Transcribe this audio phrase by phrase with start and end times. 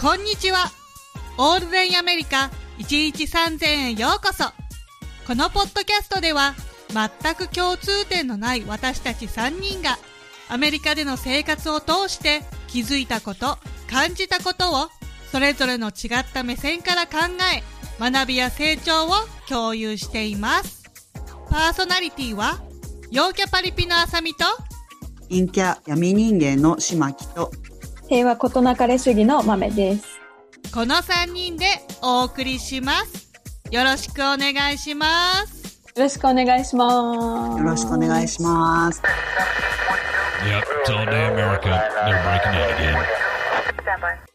[0.00, 0.70] こんにちは。
[1.36, 4.44] オールデンアメリカ1日3000円ようこそ。
[5.26, 6.54] このポッドキャストでは
[6.88, 9.98] 全く共通点のない私たち3人が
[10.48, 13.58] アメリカでの生活を通して気づいたこと、
[13.90, 14.88] 感じたことを
[15.30, 17.18] それぞれの違った目線から考
[17.54, 17.62] え
[18.00, 19.10] 学びや成長を
[19.50, 20.82] 共有しています。
[21.50, 22.62] パーソナリティは
[23.10, 24.46] 陽キャパリピのあさみと
[25.28, 27.50] 陰キャ闇人間の島木と
[28.10, 30.04] 平和ことなかれ主義の豆です。
[30.74, 31.66] この3人で
[32.02, 33.30] お送りします。
[33.70, 35.80] よろしくお願いします。
[35.94, 37.60] よろしくお願いします。
[37.60, 39.00] よろしくお願いします。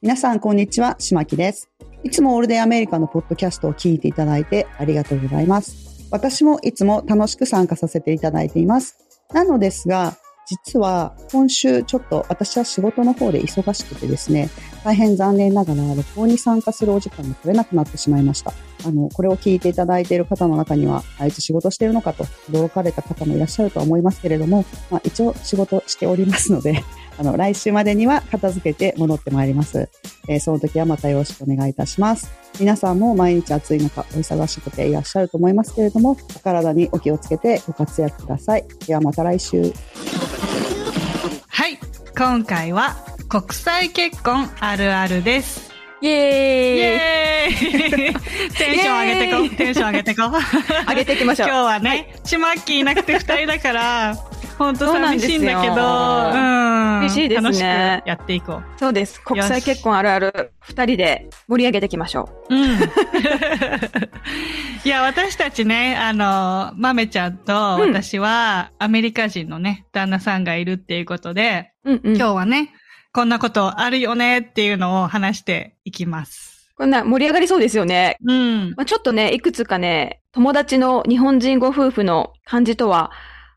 [0.02, 1.70] 皆さんこんにちは、島木です。
[2.06, 6.08] いつもオールデンアメリカのポッドキャストを聞いていただいてありがとうございます。
[6.12, 8.96] 私もいつも楽しく参加させていただいています。
[9.34, 10.16] なのですが、
[10.48, 14.50] 実は今週ちょっと私は仕事の方で忙しくてですね、
[14.84, 18.54] 大変残念ながら録音に参加するお時間が取れなくなってしまいました。
[18.86, 26.84] あの、これを聞いていただいている方の中には、あいつ仕事してるのかと驚かれた方もいらっしゃるとは思いますけれども、まあ一応仕事しておりますので、
[27.18, 29.90] あの、来週までには片付けて戻ってまいります。
[30.28, 32.30] えーその時はまたよろしくお願いいたします。
[32.60, 38.66] 皆さんも毎日暑い中、お忙しくていらっしゃると思いますけれども、お体にお気をつけてご活躍ください。
[38.86, 39.74] ではまた来週。
[41.66, 41.80] はい。
[42.16, 42.96] 今回は
[43.28, 45.72] 国際結婚あるあるです。
[46.00, 49.58] イイエーイテンション上げてこう。
[49.58, 50.90] テンション上げてこう。
[50.90, 54.16] 上げていきましょう 今日はね、ちまっきーいなくて二人だから、
[54.58, 56.76] ほんと寂しいんだけど。
[57.00, 57.64] 嬉しいですね楽しく
[58.08, 58.64] やっていこう。
[58.80, 59.22] そうです。
[59.22, 62.60] 国際結婚あるある二人で盛り上げていきましょうん。
[64.84, 71.92] いや、私たちね、あの、まめちゃんと私は、アメリカ人のね、旦那さんがいるっていうことで、う。
[71.92, 72.16] うんうん。
[72.16, 72.72] 今日はね、
[73.12, 76.56] こんなことあるよねっていうのを話していきます。
[76.78, 78.18] こんな盛り上がりそうですよね。
[78.26, 78.74] うん。
[78.76, 83.12] まあ、ちょっとね、いくつかね、友達の日本人ご夫婦の感じとは、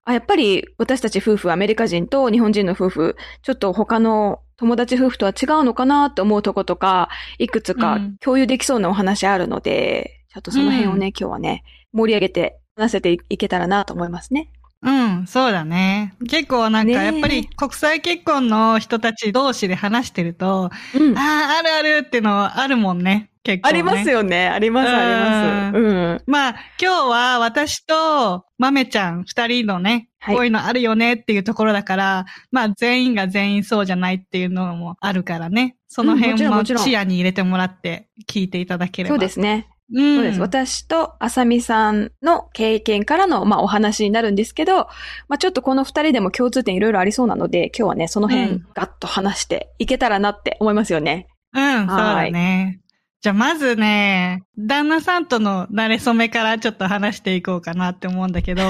[0.08, 14.50] あ、やっぱり私たち夫婦、アメリカ人と日本人の夫婦、ちょっと他の友達夫婦とは違うのかなって思うとことか、いくつかうん共有できそうなお話あるので、ちょっとその辺をね、う今日はね、盛り上げて話せていけたらなと思いますね。
[14.80, 16.14] うん、そうだね。
[16.26, 21.18] 結構なんか、やっぱり国際結婚の人たち同士で話してると、うん。
[21.18, 23.27] ああ、あるあるってのあるもんね。
[23.42, 23.70] 結構、ね。
[23.70, 24.48] ありますよね。
[24.48, 25.78] あります、あります。
[25.78, 26.22] うん。
[26.26, 26.50] まあ、
[26.80, 35.76] 今日は私と豆ちゃん二人のね、はいこういうのあるよねっていうところだから、まあ全員が全員そうじゃないっていうのもあるからね。
[35.86, 39.14] その辺も視野に入れてもらって聞いていただければ。
[39.14, 39.68] そうですね。
[39.94, 40.16] うん。
[40.16, 40.40] そうです。
[40.40, 44.88] 私とあさみさんの経験からの、まあ、お話になるんですけど、
[45.28, 51.26] まあ、ちょっとこの二人でも共通点いろいろありそうなので、今日はね、その辺うんガッと話していけたらなって思いますよね。
[51.54, 52.80] うん、そうだね。
[53.20, 58.62] じゃあまずね、旦那さんとの慣れ初めからちょっと話していこうかなって思うんだけど。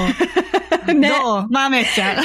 [0.93, 1.47] ねどう？
[1.49, 2.23] 豆ちゃん。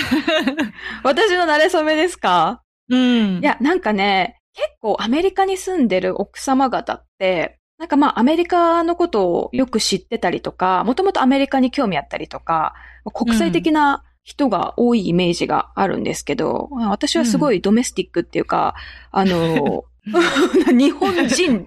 [1.05, 2.63] 私の慣れ初めですか？
[2.89, 3.41] うん。
[3.41, 12.73] いや、なんかね、結構アメリカに住んでる奥様方って、なんかまあアメリカのことをよく知ってたりとか、もともとアメリカに興味あったりとか、
[13.13, 18.75] 国際的な人が多いイメージがあるんですけど、私はすごいドメスティックっていうか、
[19.11, 19.85] あの、
[20.73, 21.67] 日本人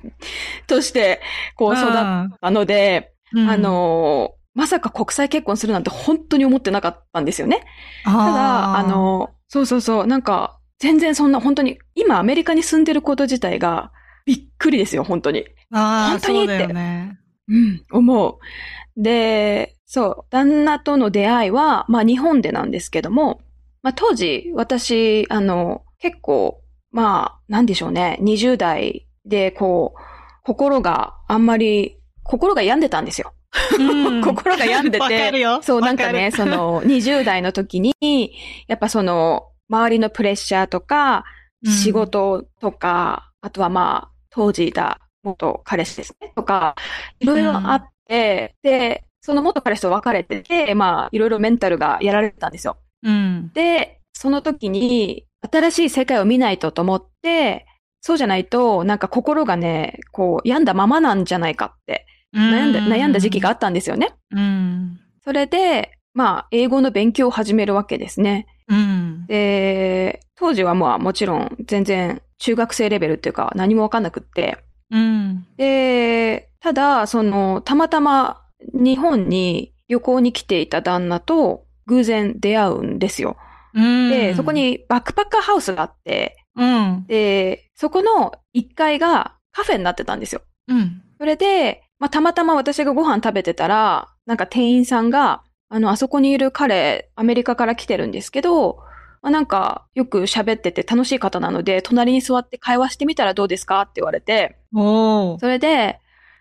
[0.67, 1.21] として
[1.55, 1.91] こう育っ
[2.39, 7.63] たので、うんあ、の、まさか国際結婚するなんて本当に思ってなかったんですよね。
[8.03, 13.91] ただ、あ、の、そうそうそう、なんか、全然そんな、本当に、今アメリカに住んでること自体が、
[14.25, 15.45] びっくりですよ、本当に。
[15.71, 17.19] ああ、本当にそうだよね。
[17.47, 19.01] うん、思う。
[19.01, 23.41] で、そう、旦那との出会いは、まあ日本でなんですけども、
[23.81, 26.61] まあ当時、私、あの、結構、
[26.97, 29.99] まあ、なんでしょうね、20代で、こう、
[30.43, 33.33] 心があんまり、心が病んでたんですよ。
[33.77, 35.31] うん 心が病んでて。
[35.61, 38.33] そう、なんかわね、その、20代の時に、
[38.67, 41.23] やっぱその、周りのプレッシャーとか、
[41.63, 46.75] うん仕事とか、あとはまあ、当時いた元彼氏ですね、とか、
[47.19, 52.77] いろいろあって、で、その元彼氏と別れてて、まあ、いろいろメンタルがやられてたんですよ。
[53.03, 53.51] うん。
[53.53, 57.65] で、その時に、新しい世界を見ないとと思って、
[58.01, 64.13] そうじゃないと、なんか心がね、こう、病んだままなんじゃないかって、悩んだ、悩んだ時期があったんですよね。
[64.31, 64.99] うん。
[65.23, 68.47] それで、まあ、英語の勉強を始めるわけですね。
[68.67, 69.25] うん。
[69.27, 74.57] で、当時はまあもちろん全然中学生レベルっていうか何もわかんなくって。
[74.91, 75.45] うん。
[75.57, 78.41] で、ただ、その、たまたま
[78.73, 83.37] 日本に旅行に来ていた旦那と偶然出会うんですよ。
[83.77, 84.09] うん。
[84.09, 87.05] で、そこ、にバックパッカーハウスがあって、うん。
[87.07, 90.41] で、そこの1階がカフェになってたんですよ。
[90.67, 91.03] うん。
[91.19, 98.79] それで、まあ、たまたま私がご飯食べてたら、なんか店員さんが、あの、あそこにいる彼、アメリカから来てるんですけど、
[99.21, 104.57] まあ、なんか、よく喋ってて楽しい方なので、隣に座って会話してみたらどうですかって言われて。
[105.39, 105.99] それで、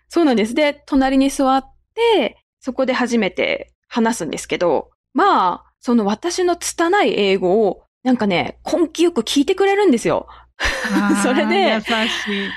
[0.09, 0.53] そうなんです。
[0.53, 1.63] で、隣に座っ
[1.95, 10.27] て、そこで初めて話すんですけど、まあ、その私の拙い英語を、なんかね、根気よく聞いてくれるんですよ。
[11.23, 12.49] それで優しい。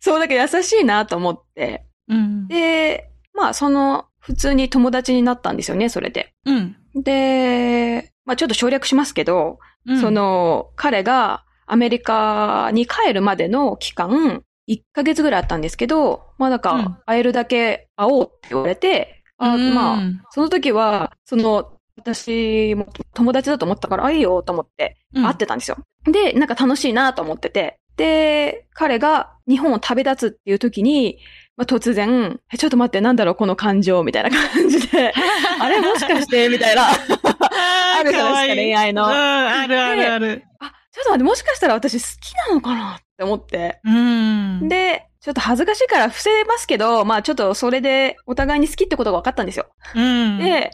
[0.00, 1.86] そう、だけど優しいなと思って。
[2.08, 2.48] うん。
[2.48, 6.32] で、まあ、その、普通に友達になったんですよね、それで。
[6.44, 6.76] うん。
[6.94, 25.78] で、まあ、ちょっと省略しますけど、うんそ、の、彼がアメリカに帰るまでの期間、1ヶ月ぐらいあったんですけど、まあなんうんか、会えるだけ会おうって言われて、あうんまあ、その時は、その、私も友達だと思ったから、あ、いいよと思ってうん会ってたんですよ。
[26.04, 31.18] で、なんか楽しいなと思ってて、で、彼が日本を旅立つっていう時に、
[31.56, 35.12] まあ、突然、え、ちょっと待って、なんだろう、この感情、みたいな感じで、
[35.60, 36.90] あれもしかして、みたいな。
[36.90, 36.92] あ
[38.00, 40.44] あるじゃないですか恋愛のうん、あるあるある。
[40.60, 43.80] あ、ちょっと待って、もしかしたら私好きなのかなって思って。
[43.84, 44.68] うん。
[44.68, 49.68] で、ちょっと恥ずかしいから伏せますけど、まあちょっとそれでお互いに好きってことが分かったんですよ。
[49.94, 50.72] うん、で、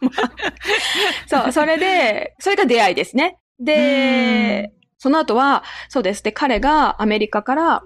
[0.00, 3.38] ま あそう、それで、それが出会いですね。
[3.60, 6.24] で、その後は、そうです。
[6.24, 7.82] で、彼がアメリカから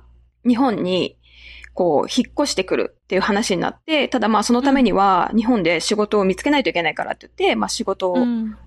[0.47, 1.19] 日本に、
[1.75, 8.15] こう、引っ越してくるっていう話になって、ただまあそのためには日本で仕事を見つけないといけないからって言って、まあ仕事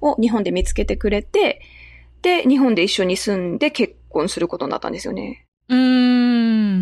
[0.02, 1.62] を日本で見つけてくれて、
[2.22, 5.48] で、日本で一緒に住んで結婚することになったんですよね。
[5.70, 6.25] うん。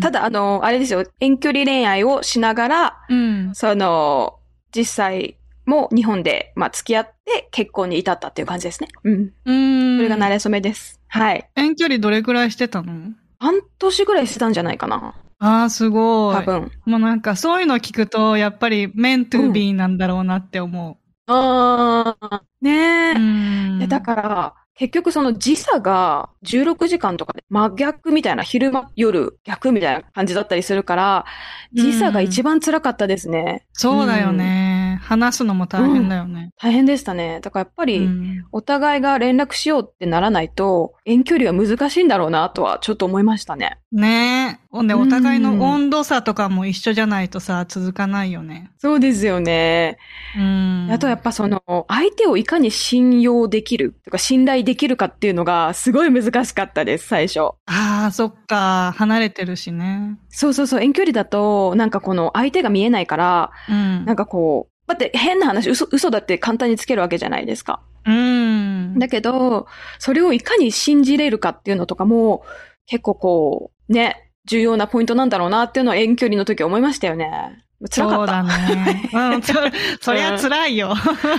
[0.00, 3.54] ただ、あの、あれですよ、遠距離恋愛をしながら、うん。
[3.54, 4.38] その、
[4.74, 5.36] 実際
[5.66, 8.88] も日本で、まあ、付き合って結婚に至ったっていう感じですね。
[9.04, 9.32] うん。
[9.44, 9.96] うん。
[9.98, 11.00] それが慣れ初めです。
[11.08, 11.48] はい。
[11.54, 13.12] 遠距離どれくらいしてたの？
[13.38, 15.14] 半年ぐらいしてたんじゃないかな。
[15.38, 16.36] ああ、すごい。
[16.36, 16.72] 多分。
[16.86, 22.74] もうなんかそういうの聞くと、やっぱりメントゥービーなんだろうなって思ああ、ねう。
[22.74, 23.12] え。
[23.12, 31.24] うんえだから、結局その時差が16時間とかで真逆みたいな、昼間、夜逆みたいな感じだったりするから、
[31.72, 33.66] 時差が一番辛かったですね。
[33.72, 34.98] そうだよね。
[35.02, 36.50] 話すのも大変だよね。
[36.58, 37.40] 大変でしたね。
[37.40, 43.78] だからやっぱり、うんお互いが連絡しようってならないと、遠距離は難しいんだろうなとはちょっと思いましたね。
[43.92, 44.63] ねえ。
[44.74, 48.72] ほんで、うんお互いの温度差とかも一緒じゃないとさ、続かないよね。
[48.78, 49.98] そうですよね。
[50.36, 50.88] うん。
[50.90, 57.40] あとやっぱその、相手をいかに信用できるとか信頼できるかっていうのがすごい難しかったです、最初。
[57.66, 58.92] ああ、そっか。
[58.96, 60.18] 離れてるしね。
[60.28, 64.04] そうそうそう、遠距離だと、なんかこの相手が見えないから、うん。
[64.04, 67.80] なんかこう、だって変な話、嘘、嘘だって簡単につけるわけじゃないですか。
[68.06, 68.98] うん。
[68.98, 69.68] だけど、
[70.00, 72.42] それをいかに信じれるかっていうのとかも、
[72.86, 77.64] 結構こう、ね、重要なポイントなんだろうなっていうのは遠距離の時思いましたよね。
[77.90, 78.16] 辛かった。
[78.16, 79.10] そうだね。
[79.12, 79.52] うん、そ、
[80.00, 80.94] そりゃ辛いよ。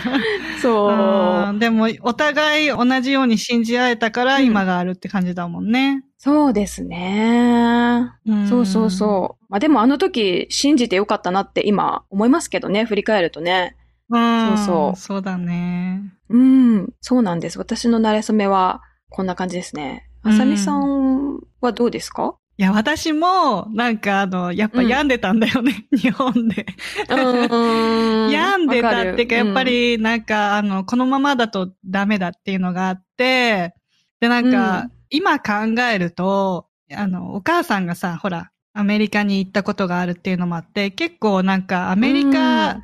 [0.62, 1.50] そう。
[1.50, 6.04] うんでも、お互い同じように信じ合えたからうん今があるって感じだもんね。
[6.18, 8.10] そうですね。
[8.28, 9.46] うんそうそうそう。
[9.50, 13.76] まあでもあの時信じてよかったなって今思いますけどね、振り返るとね。
[14.10, 14.58] うん。
[14.58, 16.02] そうそうそうだね。
[16.30, 17.58] うん、そうなんです。
[17.60, 20.08] 私の慣れ初めはこんな感じですね。
[20.24, 22.36] あさみさんはどうですか？
[22.58, 26.66] いや、私も、なんかあの、やっぱ病んでたんだよね、 日本で。
[27.10, 33.76] 病病んでたっていうか、やっぱ、り、なんか、あの、このままだとダメだっていうのがあって、
[34.22, 34.92] で、なんか、うん。
[35.10, 42.80] 今考えると、あの、お母さんがさ、ほら、アメリカに行ったことがあるっていうのもあって、結構なんか、アメリカ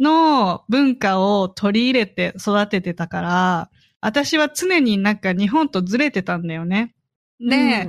[0.00, 3.70] の文化を取り入れて育ててたから、
[4.02, 6.94] 私は常になんか日本とずれてたんだよね。
[7.40, 7.88] で、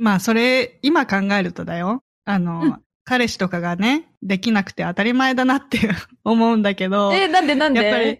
[0.00, 2.02] まあ、それ、今考えるとだよ。
[2.24, 2.76] あの、うん。
[3.04, 5.78] 彼氏とかがね、できなくて当たり前だなって
[6.24, 7.82] 思うんだけど、 え、なんでなんで？
[7.82, 8.18] やっぱり、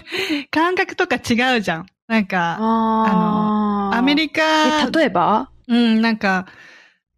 [0.50, 1.86] 感覚とか違うじゃん。
[2.08, 3.96] なんか、あー。
[3.98, 4.40] アメリカ、
[4.88, 5.50] え、例えば？
[5.68, 6.46] うん、なんか、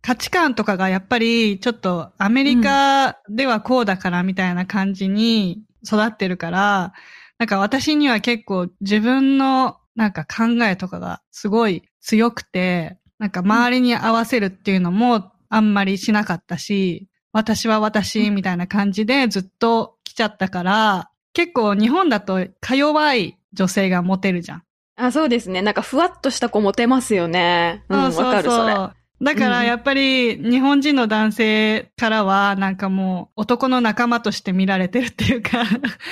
[0.02, 6.92] 価値観とかがやっぱり、ちょっとアメリカではこうだからみたいな感じに育ってるから、
[7.38, 24.62] なんか私には結構自分のなんか考えとかがすごい強くて、なんか周りに合わせるっていうのもあんまりしなかったし、私は私みたいな感じでずっと来ちゃったから、結構日本だとか弱い女性がモテるじゃん。
[24.96, 25.62] あ、そうですね。
[25.62, 27.84] なんかふわっとした子モテますよね。
[27.88, 28.74] うん、わかる、それ。
[29.22, 35.62] だからやっぱり日本人の男性からはなんかもう男の仲間として見られてるっていうか、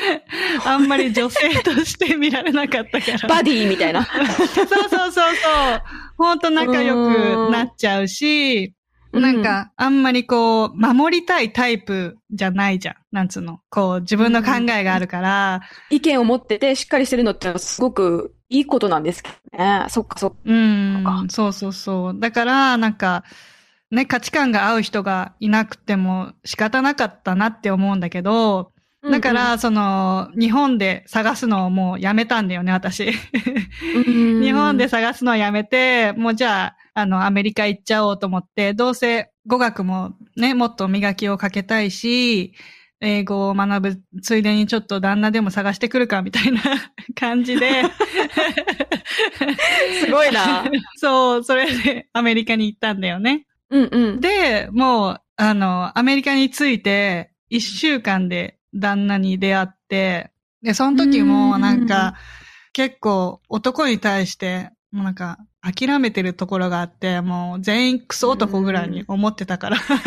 [0.64, 3.28] あんまり女性として見られなかったから。
[3.28, 4.04] バディみたいな。
[4.04, 4.12] そ
[4.44, 5.32] うそうそうそう。
[6.16, 8.74] ほんと仲良くなっちゃうし、
[9.12, 12.94] なんか、あんまりこう、守りたいタイプじゃないじゃん。
[13.10, 13.58] なんつうの。
[13.68, 15.62] こう、自分の考えがあるから。
[15.90, 19.86] 意見を持っててしっかりしてるのってすごくいいことなんですけどね。
[19.88, 20.36] そっかそっか。
[20.44, 21.24] うんか。
[21.28, 22.18] そうそうそう。
[22.18, 23.24] だから、なんか、
[23.90, 33.08] ね、価値観が合う人がいなくても仕方なかったなって思うんだけど、だから、その、日本で探すのをもうやめたんだよね、私。
[34.06, 42.52] うん、日本で探すのをやめて、もうじゃあ、あの、アメリカ行っちゃおうと思って、どうせ語学もね、もっと磨きをかけたいし、
[43.00, 46.60] 英語を学ぶついでにちょっと旦那でも探してくるかみたいな
[47.16, 47.84] 感じで。
[50.04, 50.64] すごいな。
[50.96, 53.46] そう、それでアメリカに行ったんだよね。
[53.70, 54.20] うんうん。
[54.20, 60.30] で、もう、あの、アメリカに着いて、一週間で旦那に出会って、
[60.62, 62.14] で、その時もなんか、
[62.72, 69.76] 結構男に対して、もうなんか、諦めてるところがあって、もう全員クソ男ぐらいに思ってたから。
[69.76, 69.98] そう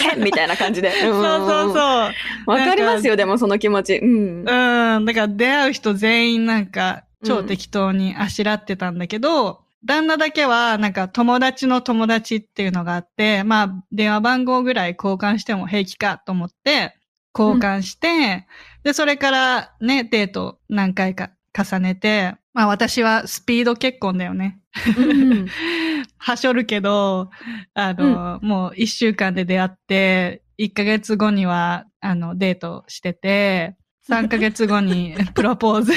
[0.00, 0.90] けんみたいな感じで。
[1.02, 2.12] そうそうそう。
[2.46, 2.50] う。
[2.50, 3.98] わかりますよ、でもその気持ち。
[3.98, 4.38] うん。
[4.40, 5.04] うん。
[5.04, 16.96] だから出会う人全員なんか、超適当にあしらってたんだけど、旦那だけは、なんか友達の友達っていうのがあって、まあ、電話番号ぐらい交換しても平気かと思って、
[17.38, 18.46] 交換して、
[18.82, 24.60] で、それからね、デート何回か重ねて、まあ私はスピード結婚だよね。
[24.96, 25.46] うん
[26.18, 27.30] はしょるけど、
[27.74, 35.92] あの、もう一週間で出会って、一ヶ月後には、あの、デートしてて、三ヶ月後に プロポーズ、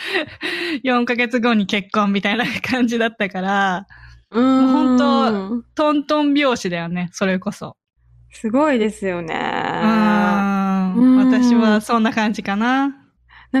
[0.82, 3.86] 四ヶ月後に結婚みたいな感じだったから、
[4.30, 4.44] うん。
[4.44, 7.76] もう本当トントン拍子だよね、それこそ。
[8.30, 9.34] すごいですよね。
[9.34, 9.36] う
[11.00, 11.16] ん。
[11.16, 12.97] 私はそんな感じかな。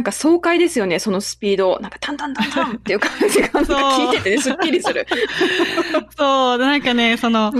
[0.00, 1.78] んか爽快ですよね、そのスピード。
[1.80, 5.06] なんかタンタンタンタンっていう感じが、 なんか聞いててね、すっきりする。
[6.16, 7.52] そう、なんかね、その、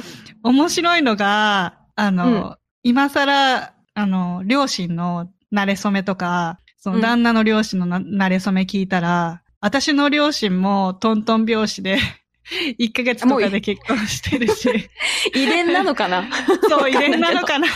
[0.43, 11.99] 面白いのが、あの、今更、あの、両親の慣れ初めとか、その旦那の両親のな慣れ初め聞いたら、私の両親もトントン拍子で、
[12.79, 14.69] 1ヶ月とかで結婚してるし、
[15.35, 16.25] 遺伝なのかな？
[16.69, 17.67] そう、遺伝なのかな？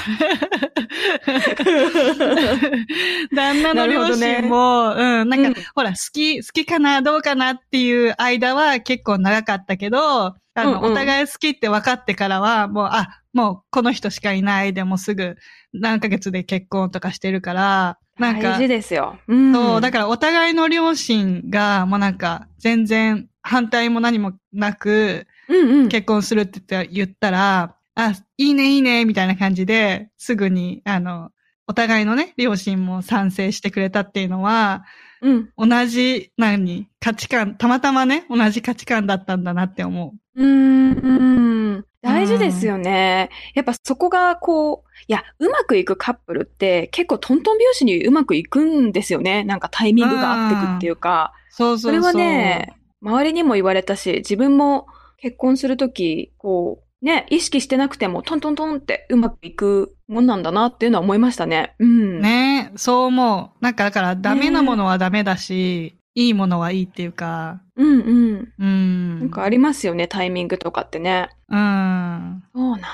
[3.34, 15.36] 旦那の両親も、うん、なんか、うんほら、好き、好きかな、どうかなっていう間は結構長かったけど、あの、うんうんお互い好きって分かってからは、もう、あ、もうこの人しかいないでもうすぐ
[15.72, 19.18] 何ヶ月で結婚とかしてるから、なんか大事、ですよ。
[19.26, 19.54] うん。
[19.54, 25.88] そう、だからお互いの両親が、もうなんか、全然反対も何もなく、うんうん。
[25.88, 31.30] 結婚するって言ったら、あ、いいねいいね、みたいな感じで、すぐに、あの、
[31.66, 34.84] お互いのね、両親も賛成してくれたっていうのは、
[35.20, 35.50] うん。
[35.56, 41.84] 同じ、何、価値観、たまたまね、同じ価値観だったんだなって思うーんうん。
[42.02, 43.30] 大事ですよね。
[43.54, 49.44] やっぱそこがこう、いや、うまくいくカップルって結構トントン拍子にうまくいくんですよね。
[49.44, 51.32] なんかタイミングが合ってくっていうか。
[51.50, 51.54] う。
[51.54, 52.02] そうそうそう。
[52.02, 54.86] それはね、周りにも言われたし、自分も
[55.18, 61.74] 結婚するとき、こう、ね、意識してなくてもトントントンってうまくいくもんなんだなっていうのは思いましたね。
[61.80, 62.20] うん。
[62.20, 63.64] ね、そう思う。
[63.64, 68.52] なんかだから、ダメなものはダメだし、いいものはいいっていうか、うんうん。
[68.58, 69.18] うん。
[69.18, 71.28] なんかありますよね、タイミングとかってね。
[71.48, 72.44] うん。
[72.54, 72.90] そうなんだ。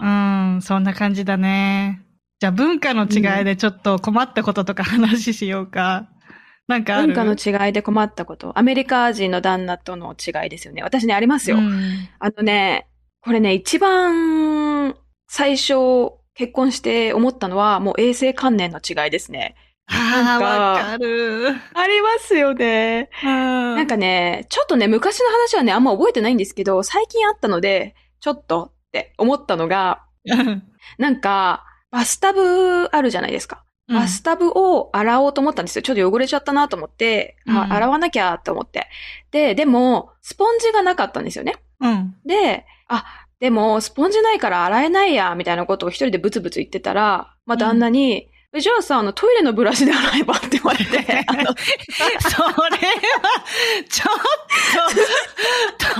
[0.00, 2.02] うん、そんな感じだね。
[2.38, 6.08] じゃあ文化の違いでちょっと困ったこととか話しようか。
[6.68, 8.58] なんか文化の違いで困ったこと。
[8.58, 10.82] アメリカ人の旦那との違いですよね。
[10.82, 11.58] 私ね、ありますよ。
[11.58, 12.88] うんあのね、
[13.20, 14.96] これね、一番
[15.28, 15.74] 最初
[16.34, 19.54] 結婚して思ったのは、もう衛生観念の違いですね。
[19.88, 21.48] ああ、わかる。
[21.74, 23.10] ありますよね。
[23.22, 30.04] ななんかね、ちょっとね、昔の話はね、あんま覚えてないんですけど、最近あったので、ちょっとって思ったのが、
[30.98, 33.64] なんか、バスタブあるじゃないですか。
[33.88, 35.82] バスタブを洗おうと思ったんですよ。
[35.82, 38.88] ちょっと汚れちゃったなと思って、あうん洗わなきゃって思って。
[39.30, 41.56] で、でも、スポンジがなかったんですよね。
[41.80, 42.16] うん。
[42.24, 43.04] で、あ、
[43.38, 48.28] でも、スポンジないから洗えないや、みたいなことを一人でブツブツ言ってたら、まあ、旦那に、え
[48.58, 51.56] じゃあさ、あの、トイレのブラシで洗えばって言われて、 あの、それは、
[53.88, 54.16] ちょっ
[55.78, 55.90] と、ト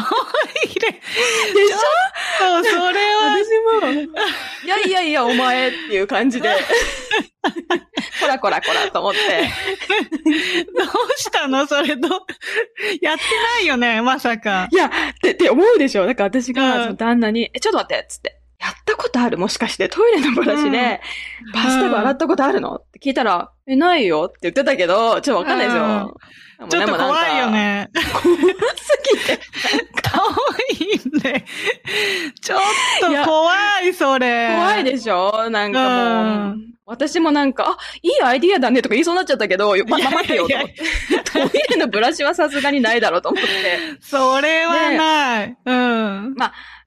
[0.65, 0.91] イレ。
[0.91, 1.03] でし
[2.39, 3.49] そう、それは、私
[3.83, 4.03] も、
[4.65, 6.49] いやいやいや、お前っていう感じで、
[8.21, 10.87] こらこらこらと思って、どう
[11.17, 11.67] したの？
[11.67, 12.09] それど、
[13.01, 13.23] やって
[13.59, 14.69] ないよね、まさか。
[14.73, 14.91] いや、っ
[15.23, 16.07] て、って思うでしょ？
[16.07, 16.55] だから私うん。
[16.55, 18.41] が、旦那に、え、ちょっと待って、つって。
[18.59, 19.39] やったことある？
[19.39, 21.01] もしかして、トイレのブラシで、
[21.53, 22.77] バスタブ洗ったことあるの？
[22.77, 26.17] って聞いたら、え、ないよって言ってたけど、ちょっとわかんないですよ。
[26.71, 27.45] ちょっと怖いよ。
[27.45, 27.91] 怖ね。
[27.93, 28.01] す
[29.15, 29.39] ぎて。
[30.03, 31.45] 遠いんで、
[32.41, 32.61] ちょっ
[33.01, 33.11] と
[34.85, 35.51] でしょ？
[35.51, 40.75] なんかもう、うん私もなんか、あ、いいアイディアだねとか言いそうになっちゃったけど、ま、ま待てよと思って。
[41.33, 43.51] トイレのブラシはさすがにないだろうと思って。
[44.01, 45.57] それはない。
[45.67, 46.35] うん。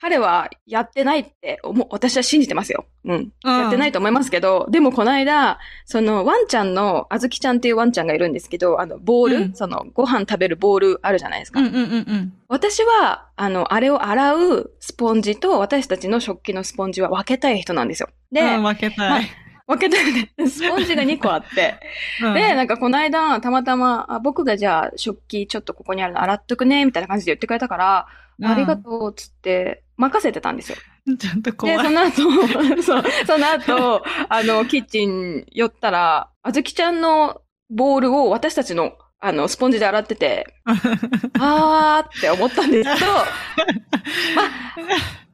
[0.01, 2.85] 彼はやってないって思う、私は信じてますよ。
[3.03, 3.31] うん。
[3.43, 11.59] うんやってないと思いますけど、でもこの間、そのワンちゃんの、あずきちゃんっていうワンちゃんがいるんですけど、あの、ボール、うんその、ご飯食べるボールあるじゃないですか。
[11.59, 12.33] うんうんうんうん。
[12.47, 18.09] 私は、あの、あれを洗うスポンジと私たちの食器のスポンジは分けたい人なんですよ。
[18.31, 19.29] で、うん、分けたい。
[19.67, 20.31] 分けたいね。
[20.47, 21.75] スポンジが2個あって。
[22.23, 28.07] うんで、なんかこの間、たまたま、あ僕がじゃあ食器ちょっとここにあるの洗っとくね、みたいな感じで言ってくれたから、
[28.43, 30.77] ありがとう、つって、任せてたんですよ。
[31.19, 31.85] ちょっとで、怖い。
[31.85, 32.13] その後、
[32.83, 40.55] そう、その後、あの、キッチン寄ったら、あずきちゃんのボールを私たちの、あの、スポンジで洗ってて、
[41.39, 43.25] あーって思ったんですけど、まあ、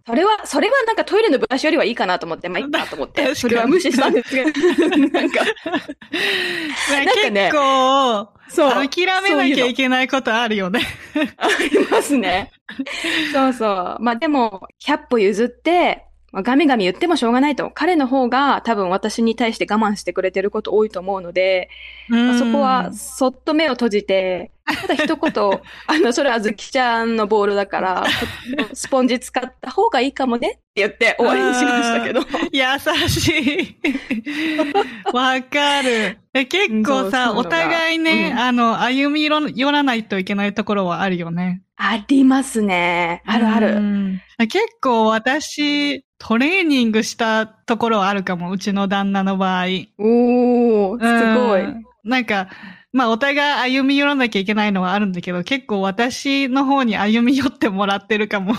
[0.07, 4.51] それは、それはなんかトイレのブラシよりはいいかなと思って、まあ、いいかと思って、 それは無視したんですけど、
[5.09, 5.51] なんか、か
[7.31, 8.87] ね結構、そう。
[8.87, 10.81] 諦めなきゃいけないことあるよね。
[11.37, 12.51] ありますね。
[13.33, 13.97] そうそう。
[13.99, 17.71] まあでも、100歩譲って、まあ、ガミガミ言ってもしょうがないと。
[17.73, 21.69] 彼の方が多分私に対して我慢してくれてること多いと思うので、
[22.09, 28.05] まあそこはそっと目を閉じて、ただ一言、あの、それはずきちゃんのボールだから、
[28.73, 32.21] スポンジ使った方がいいかもねって言って終わりにしましたけど。
[32.51, 33.75] 優しい。
[35.13, 36.17] わかる。
[36.33, 39.23] え結構さ、お互いね、うんあの、歩み
[39.55, 41.61] 寄らないといけないところはあるよね。
[41.77, 43.21] ありますね。
[43.25, 43.79] あるあうる。
[43.79, 49.65] ん結構私、トレーニングしたところはあるかも、うちの旦那の場合。
[49.99, 51.61] おー、すごい。
[51.61, 52.49] うんなんか、
[52.95, 58.53] まあお互い歩み寄らなきゃいけないのはあるんだけど、結構私の方に歩み寄ってもらってるかも。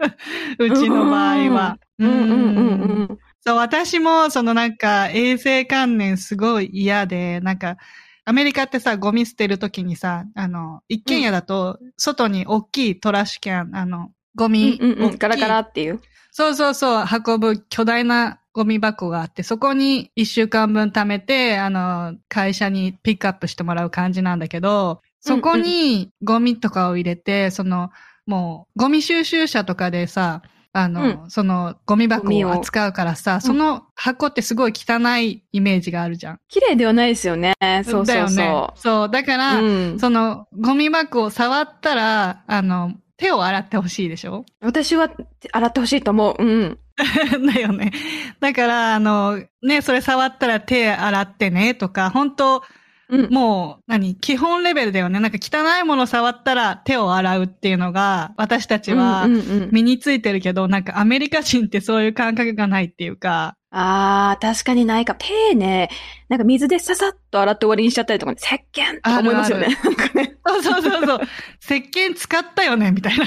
[0.58, 1.78] うちの場合は。
[1.98, 3.18] うんうんうんうん。
[3.42, 7.76] そう、私も、そのなんか、衛生観念すごい嫌で、なんか、
[8.24, 15.18] アメリカってさ、ゴミ捨てるときにさ、あの、一軒家だと、外に大きいトラッシュキャン、あの、ゴうんミ、うんうん。
[15.18, 16.00] ガラガラっていう。
[16.36, 27.90] そうそうそう、運ぶ巨大なゴミ箱があって、そこに一週間分貯めて、あの、会社にピックアップしてもらう感じなんだけど、そこにゴミとかを入れて、その、
[28.26, 30.42] もう、ゴミ収集車とかでさ、
[30.72, 36.40] あの、その、ゴミ箱をを扱うからさ、その箱ってすごい汚いイメージがあるじゃん。
[36.48, 37.54] 綺麗ではないですよね。
[37.60, 38.30] そうそうだよね
[38.74, 38.74] そ。
[38.74, 39.08] そう。
[39.08, 39.64] だから、う。
[39.64, 42.94] うん、その、ゴミ箱を触ったら、あの、
[43.24, 44.44] 手を洗ってほしいでしょ？
[44.60, 45.10] 私は
[45.50, 46.44] 洗ってほしいと思う。
[46.44, 46.78] うん。
[47.54, 47.90] だよね。
[48.38, 52.62] だから、あの、ね、それ触ったら手洗ってねとか、本当
[53.08, 53.30] うん。
[53.30, 54.14] もう、何？
[54.16, 55.20] 基本レベルだよね。
[55.20, 59.26] なんか汚いもの触ったら手を洗うっていうのが、私たちは
[59.70, 65.16] 身についてるけど、なんかアメリカ人ってそういう感覚がないっていうか、ああ、確かにないか。
[65.16, 65.90] 手ね、
[66.28, 69.76] なんか水でささっと洗って終わりにしちゃったりとかね、石鹸とか思いますよね。
[69.82, 70.36] なんかね。
[70.46, 71.20] そうそうそうそう、
[71.60, 73.26] 石鹸使ったよねみたいな。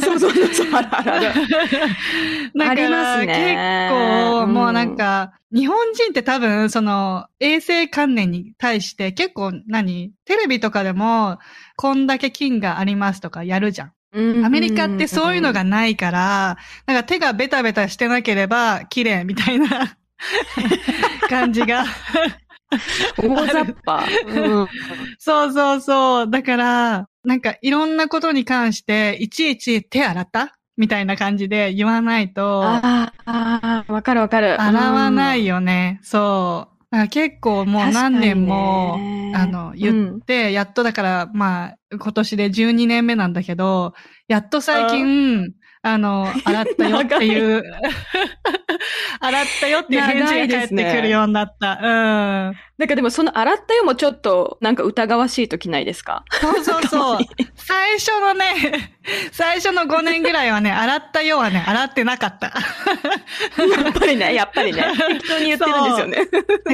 [0.00, 1.24] そうそうそう、あるあるある。
[2.58, 10.12] だからありますね結構、うんもうなんか、日本人って多分、その、衛生観念に対して結構何？
[10.26, 11.38] テレビとかでも、
[11.76, 13.92] こんだけ菌がありますとかやるじゃん。
[14.12, 19.96] アメリカってそういうのがないから、なんか手がベタベタしてなければ綺麗みたいな
[21.28, 21.84] 感じが。
[23.16, 24.04] 大雑把。
[24.26, 24.68] うん。
[25.18, 26.30] そうそうそう。
[26.30, 30.54] だから、なんかいろんなことに関して、いちいち手洗った？
[30.76, 34.60] みたいな感じで言わないと、あーあー、わかるわかる。
[34.62, 35.98] 洗わないよね。
[36.02, 36.77] そう。
[36.90, 38.94] だから結構もう何年も、
[39.34, 43.92] あの、言って、やっとだから、まあ、今年で12年目なんだけど、
[44.26, 47.62] やっと最近、あの、洗ったよっていう、
[49.20, 51.78] 洗ったよっていう返事が返ってくるようになった。
[51.82, 51.86] う
[52.52, 52.56] ん。
[52.78, 56.24] なんかでもその洗ったよもちょっとなんか疑わしい時ないですか？
[56.40, 57.18] そうそうそう。
[57.56, 58.90] 最初のね、
[59.32, 62.46] 最初の5年ぐらいはね、洗ったようはね、洗ってなかった。
[62.48, 64.84] やっぱりね、やっぱりね。
[65.20, 66.26] 適当に言ってるんですよね。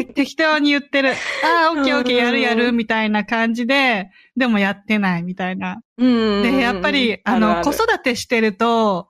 [0.07, 1.11] て適当に言ってる。
[1.13, 5.81] ああ、オッケーオッケー、やるやる、みたいな感じで、でもやってないみたいな。
[5.99, 6.43] うん。
[6.43, 9.09] で、やっぱり、あの、子育てしてると、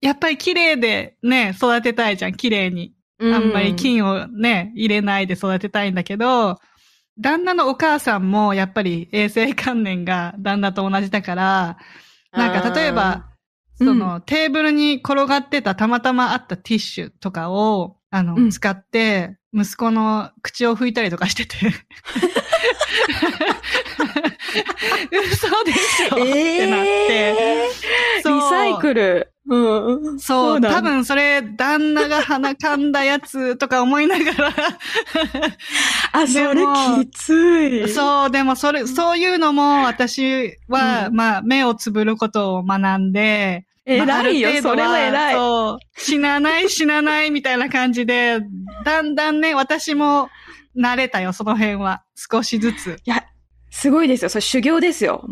[0.00, 2.94] やっぱり綺麗でね、育てたいじゃん、綺麗に。
[3.18, 6.58] てあんまり菌をね、入れないで育てたいんだけど、
[7.18, 11.78] 旦那のお母さんもやっぱり衛生観念が旦那と同じだから、
[12.32, 13.34] なんか例えば、うん
[13.76, 21.56] その、テーブルに転がってたたまたまあったティッシュとかを、あの、うん使って、息子の口を拭いたりとかしてて。
[25.10, 27.34] 嘘でしょ、ってなって。
[28.24, 29.32] リサイクル。
[29.48, 30.20] うん。
[30.20, 34.54] そう、多分それ、旦那が鼻かんだやつとか思いながら、
[36.12, 36.64] あ、それ
[37.04, 37.88] きつい。
[37.88, 48.40] そう、でもそれ、そういうのも私は、うんまあ、目をつぶることを学んで、まあ偉いよそれは偉いそう、死なない死なないみたいな感じで、
[48.84, 50.30] だんだんね、私も
[50.76, 52.02] 慣れたよ、その辺は。
[52.14, 52.96] 少しずつ。
[53.04, 53.24] いや、
[53.70, 54.28] すごいですよ。
[54.28, 55.26] それ修行ですよ。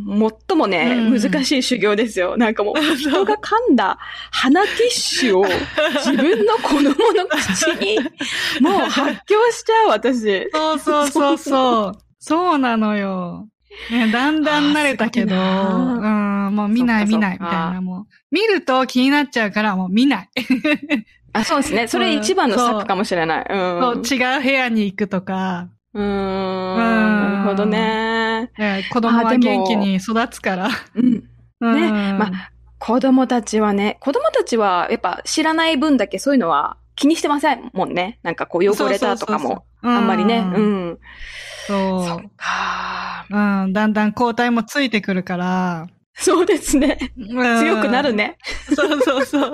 [0.48, 2.36] 最もね、うん難しい修行ですよ。
[2.36, 3.98] なんかもう、 人が噛んだ
[4.32, 5.44] 鼻ティッシュを
[6.04, 7.98] 自分の子供の口に、
[8.60, 10.50] もう発狂しちゃう、私。
[10.52, 11.98] そうそうそうそう。
[12.18, 13.48] そうなのよ。
[13.90, 18.06] ね、だんだん慣れたけど、うん、もう見ない見ないみたいな、もう。
[18.30, 20.30] 見ると気になっちゃうから、もう見ない。
[21.32, 21.86] あ、そうですね。
[21.88, 23.46] それ一番の策かもしれない。
[23.48, 23.80] うん。
[24.04, 26.76] そう違う部屋に行くとか、うーん。
[26.76, 28.50] なるほどね。
[28.58, 30.70] え子供は元気に育つから。
[30.94, 31.24] うん。
[31.60, 32.30] うんま
[32.78, 38.18] 子供たちはね、子供たちはやっぱ知らない分だけそういうのは気にしてませんもんね。
[38.24, 39.64] なんかこう汚れたとかも。
[39.82, 40.38] うあんまりね。
[40.38, 40.98] ううん
[41.64, 41.66] ん。
[41.66, 43.26] そそっか。
[43.30, 43.36] う。
[43.36, 43.72] うん。
[43.72, 45.88] だんだん交代もついてくるから。
[46.14, 46.98] そうですね。
[47.16, 48.12] 強強くなる。
[48.12, 48.36] ね。
[48.74, 49.52] そうそうそう。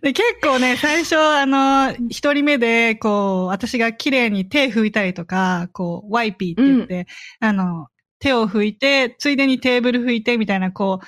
[0.00, 7.06] で結構ね、最初、あの、一人目で、こう、私が綺麗に手拭いたりとか、こう、ワイピーって言って、
[7.40, 11.00] あの、手を拭いて、ついでにテーブル拭いてみたいな、こ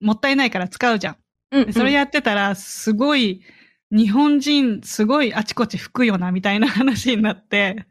[0.00, 1.16] う、もったいないから使うじゃん。
[1.50, 3.42] うん、でそれやってたら、すごい、
[3.90, 7.84] 日本人、すごいあちこち拭くよな、みたいな話になって、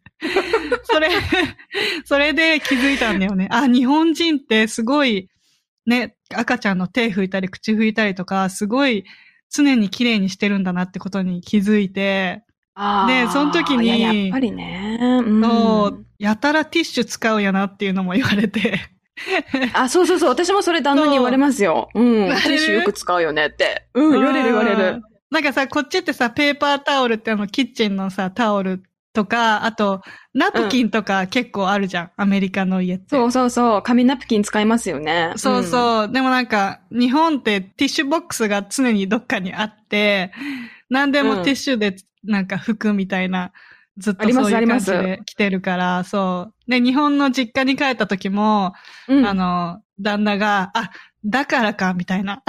[0.84, 1.10] それ、
[2.06, 3.48] それで気づいたんだよね。
[3.52, 5.30] あ、日本人ってすごい、
[5.86, 9.06] ね、赤ちゃんの手拭いたり、口拭いたりとか、すごい、
[9.54, 12.44] 常に綺麗にしてるんだなってことに気づいて、
[13.08, 14.98] でその時にいややっぱりね。
[15.02, 18.80] うんそう、やたらティッシュ使うよなっていうのも言われて、
[19.74, 20.30] あ、そうそうそう。
[20.30, 21.90] 私もそれ旦那に言われますよ。
[21.94, 22.28] うん。
[22.30, 23.88] ティッシュよく使うよねって。
[23.94, 25.02] うん、言われる言われる。
[25.30, 30.02] なんかさ、こっちってさ、ペーパータオルってあの、キッチンのさ、タオルとか、あと、
[30.34, 32.12] ナプキンとか結構あるじゃん。
[32.16, 33.06] アメリカの家って。
[33.10, 33.82] そうそうそう。
[33.82, 35.34] 紙ナプキン使いますよね。
[35.36, 36.12] そうそう。
[36.12, 40.32] でもなんか、日本ってティッシュボックスが常にどっかにあって、
[40.90, 43.52] 何でもティッシュでなんか拭くみたいな、
[43.98, 46.72] ずっとそういう感じで来てるから、そう。
[46.72, 48.74] で、日本の実家に帰った時も、
[49.08, 49.18] うん。
[49.20, 50.90] うんあの、旦那が、あ、
[51.24, 52.44] だからか、みたいな。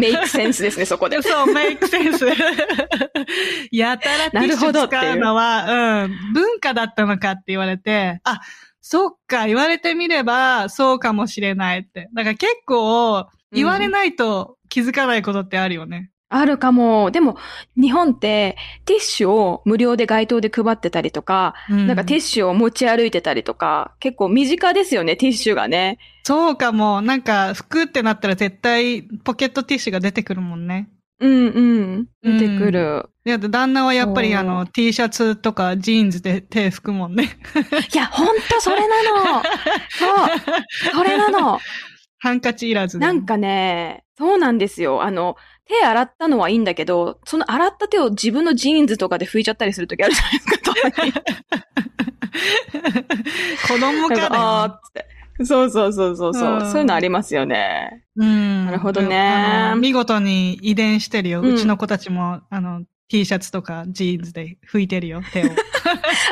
[0.00, 1.20] メイクセンスですね、そこで。
[1.20, 2.26] そう、メイクセンス。
[3.70, 8.40] やたらティッシュ使うのは、うん、文化だったのかって言われて、あ、
[8.80, 12.08] そっか、言われてみれば、そうかもしれないって。
[12.14, 16.10] だから結構、言われないと気づかないことってあるよね。
[16.34, 17.10] あるかも。
[17.10, 17.36] でも、
[17.76, 25.98] 日本って、ティッシュを無料で街頭で配ってたりとか、なんかティッシュを持ち歩いてたりとか、結構身近ですよね、ティッシュがね。
[26.24, 27.02] そうかも。
[27.02, 30.88] なんか、服ってなったら絶対ポケットティッシュが出てくるもんね。
[31.20, 31.60] うんう
[32.00, 32.06] ん。
[32.22, 33.08] 出てくる。
[33.24, 37.38] いや、旦那はやっぱりあの、T シャツとかジーンズで手拭くもんね。
[37.94, 39.02] いや、ほんとそれな
[39.34, 39.42] の。
[39.90, 40.06] そ
[40.90, 40.96] う。
[40.96, 41.60] それなの。
[42.18, 43.06] ハンカチいらずで。
[43.06, 45.02] なんかね、そうなんですよ。
[45.02, 45.36] あの、
[45.80, 50.58] 手洗ったのはいいんだけど、その洗った手を自分のジーンズとかで拭いちゃったりするときあるじゃないですか。
[53.74, 55.06] 子供かなんかあーらって。
[55.44, 58.04] そうそうそうそうそう、うんそういうのありますよね。
[58.16, 58.66] うん。
[58.66, 61.40] なるほどね見事に遺伝してるよ。
[61.40, 65.50] うんうちの子たちも、あの、T シャツとかジーンズで拭いてるよ、手を。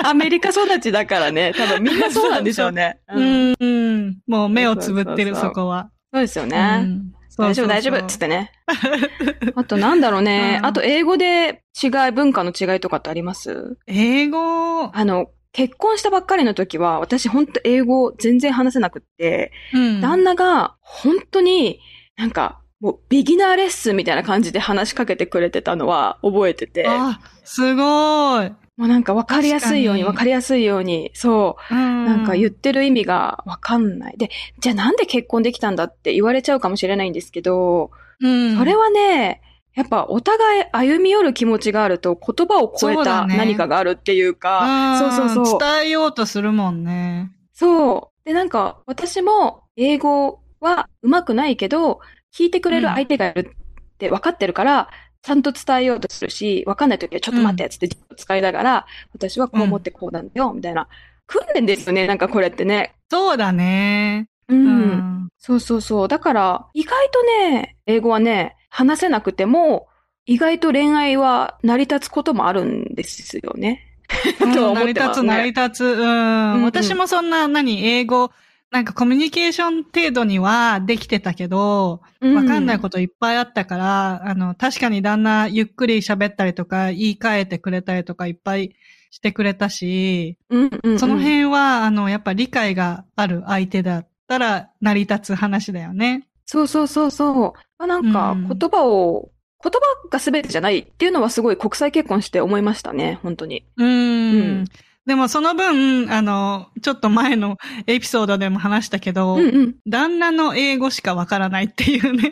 [0.04, 3.00] アメリカ育ちだからね、多分みんなそうなんでしょうね。
[3.12, 4.18] ううんん、うん。
[4.26, 5.90] もう目をつぶってる、そうそうそうそこは。
[6.12, 6.78] そうですようね。
[6.82, 8.52] ん大丈夫大丈夫っつってね。
[9.56, 10.58] あとなんだろうね。
[10.60, 10.66] うん。
[10.66, 13.76] あと英語で違い、文化の違いとかってあります？
[13.86, 20.00] 英語、あの、結婚したばっかりの時は、私本当英語全然話せなくって、うん。
[20.00, 21.80] 旦那が本当に
[22.16, 28.52] なんか、もうビギナーレッスンみたいな感じで話しかけてくれてたのは覚えてて、あ、すごい。
[28.80, 34.16] もうなんかわかりやすいように、確かりやすいように、そう、ななんか言ってる意味がわかんない。
[34.16, 37.90] で、じゃあなんで結婚できたんだって言われちゃうかもしれないんですけど、
[38.22, 39.42] うん、それはね、
[39.74, 45.60] やっぱお互い歩み寄る気持ちがあると言葉を超えた何かがあるっていうか、そうそうそう。
[45.60, 47.30] 伝えようとするもんね。
[47.52, 48.26] そう。
[48.26, 52.00] で、なんか私も英語は上手くないけど、
[52.34, 54.88] 聞いてくれる相手がいるって分かってるから、
[55.22, 60.88] ちゃんと伝えようとするし、分かんない時はちょっと待って、つって使いながら、私はこう思ってこうなんだよ、みたいな。
[61.26, 62.94] 訓練ですよね、なんかこれってね。
[63.10, 64.28] そうだね。
[64.48, 64.54] う。
[64.54, 65.28] うんん。
[65.38, 66.08] そうそうそう。
[66.08, 69.88] だから、意外とね、英語はね、話せなくても、
[70.26, 73.86] 意外と恋愛は成り立つこともあるんですよね。
[74.54, 75.84] とは思成り立つ、ってますね成り立つ。
[75.84, 75.98] うん。
[75.98, 78.30] うんうん私もそんな、何、英語
[78.70, 88.76] なんかコミュニケーション程度にはできてたけど、わかんないこといっぱいあったから、あの、確かに旦那ゆっくり喋ったりとか、言い換えてくれたりとかいっぱい
[89.10, 96.28] してくれたし、うんうんうんその辺は、あの、やっぱ理解がある相手だったら成り立つ話だよね。
[96.46, 97.52] そうそうそうそう。
[97.78, 99.30] まあ、なんかうん言葉を、
[99.62, 103.64] 言葉が全てじゃないっていうのはすごい国際結婚して思いましたね、本当に。
[103.76, 104.34] うーん。
[104.34, 104.64] うん
[105.10, 107.56] でもその分、あの、ちょっと前の
[107.88, 109.74] エピソードでも話したけど、うんうん。
[109.84, 112.30] 旦那の英語しかわからないっていうね。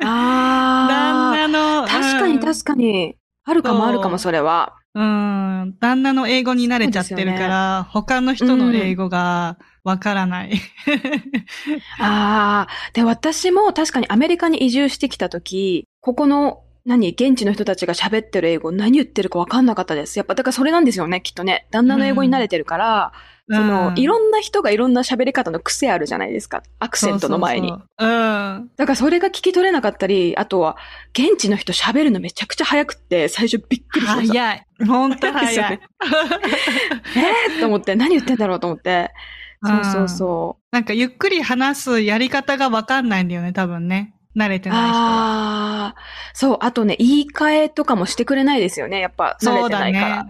[0.00, 1.88] あ 旦那の、あ。
[1.88, 3.16] 確かに確かに。
[3.44, 4.74] あるかもあるかも、それは。
[4.94, 5.74] うん。
[5.80, 10.52] 旦那の英語に慣れちゃってるから、他の人の英語がわからない。
[11.98, 12.92] ああ。
[12.92, 20.18] で、私も確かにアメリカに移住してきたとき、ここの、何、現地の人たちが喋ってる英語、何言ってるか分かんなかったです。
[20.18, 21.66] やっぱ、だからそれなんですよね、きっとね。
[21.70, 23.12] 旦那の英語に慣れてるから、
[23.50, 26.62] その、うんいろんな人がいろんな喋り方の癖あるじゃないですか。
[26.78, 27.68] アクセントの前に。
[27.68, 28.12] そうそうそうう
[28.60, 28.70] ん。
[28.76, 30.76] だからそれが聞き取れなかったり、あとは、
[31.12, 34.34] 現地の人喋るのめちゃくちゃ早くって、最初びっくりしました。
[34.34, 34.66] 早い。
[34.86, 35.80] ほんと早い。
[37.16, 39.10] えー、と思って、何言ってんだろうと思って。
[39.64, 40.62] そうそうそう。
[40.72, 44.14] なんかゆっくり話すやり方がわかんないんだよね、多分ね。
[44.36, 45.02] 慣れてない人は。
[45.86, 45.94] ああ、
[46.32, 49.00] そう、あとね、言い換えとかもしてくれないですよね。
[49.00, 50.26] やっぱ、慣れてそうだねないか。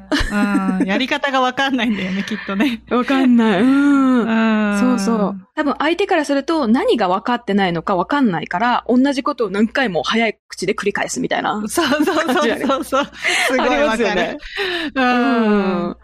[0.80, 0.86] うん。
[0.88, 2.82] やり方がわかんないんだよね、きっとね。
[2.88, 2.96] ら。
[2.96, 3.60] わかんない。
[3.62, 4.72] うん。
[4.72, 4.80] うん。
[4.80, 5.36] そうそう。
[5.54, 11.62] 多分相手からすると何が分かってないのか分かんないから、同じことを何回も早い口で繰り返すみたいな。
[11.68, 12.24] そうそうそう
[12.66, 13.04] そうそう。
[13.04, 14.36] すごいわかるますよね。。
[14.94, 15.00] う。
[15.00, 15.96] うんん。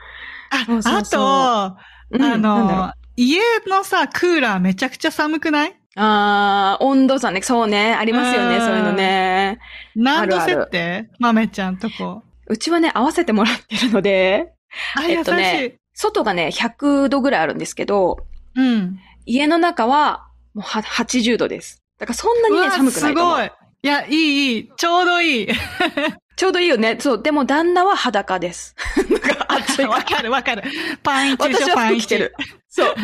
[0.50, 1.76] あそうそうそうあ
[2.12, 5.74] と、うんあの、家のさ、クーラーめちゃくちゃ寒くない？
[6.00, 7.42] ああ、温度差ね。
[7.42, 7.94] そうね。
[7.94, 8.56] ありますよね。
[8.56, 9.58] うんそういうのね。
[9.96, 11.08] 何度設定？
[11.18, 12.22] 豆ちゃんとこ。
[12.46, 14.52] うちはね、合わせてもらってるので、
[14.94, 15.78] あ、えっとね。
[15.94, 18.18] 外がね、100度ぐらいあるんですけど、
[18.54, 18.98] うん。
[19.26, 21.82] 家の中はもうは80度です。
[21.98, 23.50] だからそんなにね、寒くないと思うすごい。
[23.82, 24.70] いや、いい、いい。
[24.76, 25.48] ちょうどいい。
[26.36, 26.96] ちょうどいいよね。
[27.00, 27.22] そう。
[27.22, 28.76] でも旦那は裸です。
[29.10, 30.04] なんか暑いかわら。
[30.04, 30.62] かるわかる。
[31.02, 32.06] パンイチでしょ、パンイチ。
[32.06, 32.34] てる。
[32.84, 32.94] そう。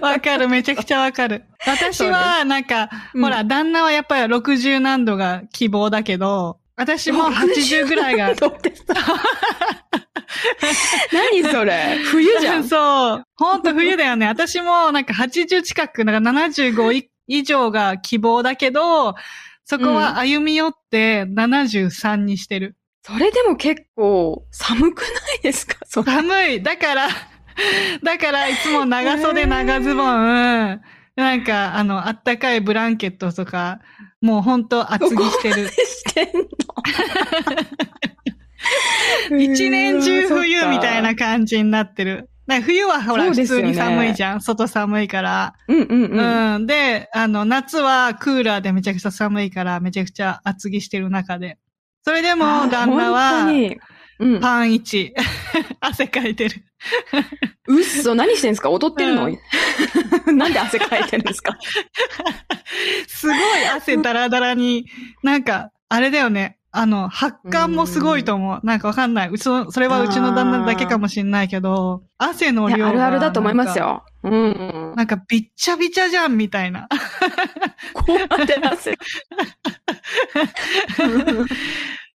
[0.02, 1.44] わかる、めちゃくちゃわかる。
[1.66, 8.32] 私は、なんか、うんほら、旦那はやっぱり60何度が希望だけど、私も80ぐらいが。
[11.12, 11.98] 何それ？
[12.04, 12.64] 冬じゃん。
[12.68, 13.24] そう。
[13.36, 14.26] ほんと冬だよね。
[14.26, 19.14] 私もなんか80近く、なんか75い以上が希望だけど、
[19.64, 22.76] そこは歩み寄って73にしてる。
[23.04, 25.76] それでも結構寒くないですか？
[25.86, 26.62] そ寒い。
[26.62, 27.08] だから、
[28.02, 30.80] だからいつも長袖長ズボン、
[31.16, 33.80] なんかあの、あったかいブランケットとか、
[34.20, 35.68] もうほんと厚着してる。
[35.68, 36.44] してんの
[39.38, 42.28] 一年中冬みたいな感じになってる。
[42.62, 44.40] 冬はほら、普通に寒いじゃん。
[44.40, 45.54] 外寒いから。
[45.68, 46.54] うんうんうん。
[46.54, 46.66] うん。
[46.66, 51.58] で、あの、夏はクーラーでめちゃくちゃ寒いから、めちゃくちゃ厚着してる中で。
[52.04, 53.78] それでも、旦那本当は、に
[54.20, 54.40] うん。
[54.40, 55.12] パン1。
[55.80, 56.62] 汗かいてる。
[57.68, 58.70] うっそ、何してんすか？
[58.70, 59.38] 踊ってるの、う
[60.32, 61.56] なんで汗かいてるんですか？
[63.08, 63.38] すごい
[63.76, 64.86] 汗だらだらに、
[65.22, 66.57] なんか、あれだよね。
[66.78, 68.60] あの、発汗もすごいと思う。
[68.62, 69.30] なんかわかんない。
[69.30, 73.76] うちの、それはうちの旦那だけかもしんないけど、汗の量があるあるだと思います。
[73.76, 74.04] よ。
[74.22, 74.94] うん。
[74.94, 76.88] なんか、びっちゃびちゃじゃん、みたいな。
[77.94, 78.96] こうやって汗。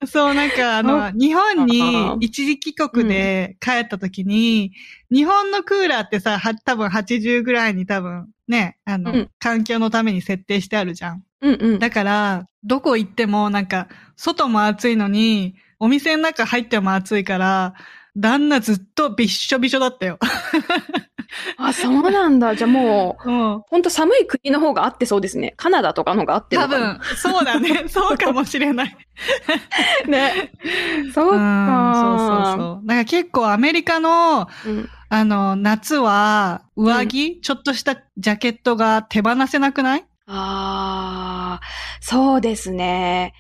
[0.08, 4.71] そう、なんか、あその、日本に一時帰国で帰った時に、
[5.12, 11.26] 日本のクーラーってさ、は、多分80ぐらいに多分、ね、あの、うん環境のために設定してあるじゃん。
[11.43, 11.79] うんうん。
[11.79, 17.73] だから、どこ行ってもなんか、外も暑いのに、お店の中入っても暑いから、
[18.15, 20.17] 旦那ずっとびっしょびしょだったよ。
[21.58, 22.56] あ、そうなんだ。
[22.56, 23.62] じゃあもう、 うん。
[23.67, 25.53] ほんと寒い国の方があってそうですね。
[25.58, 26.67] カナダとかの方があってる多。
[26.67, 27.86] 分、そうだね。
[27.89, 28.95] そうかもしれない。
[30.08, 30.51] ね。
[31.13, 31.93] そううん、か。
[31.95, 32.88] そうそうそう。
[32.88, 34.89] だから結構アメリカの、うん。
[35.10, 40.06] あの、夏は、上着、ちょっとしたジャケットが手放せなくない？
[40.25, 41.22] ああ、
[42.00, 43.34] そうですね。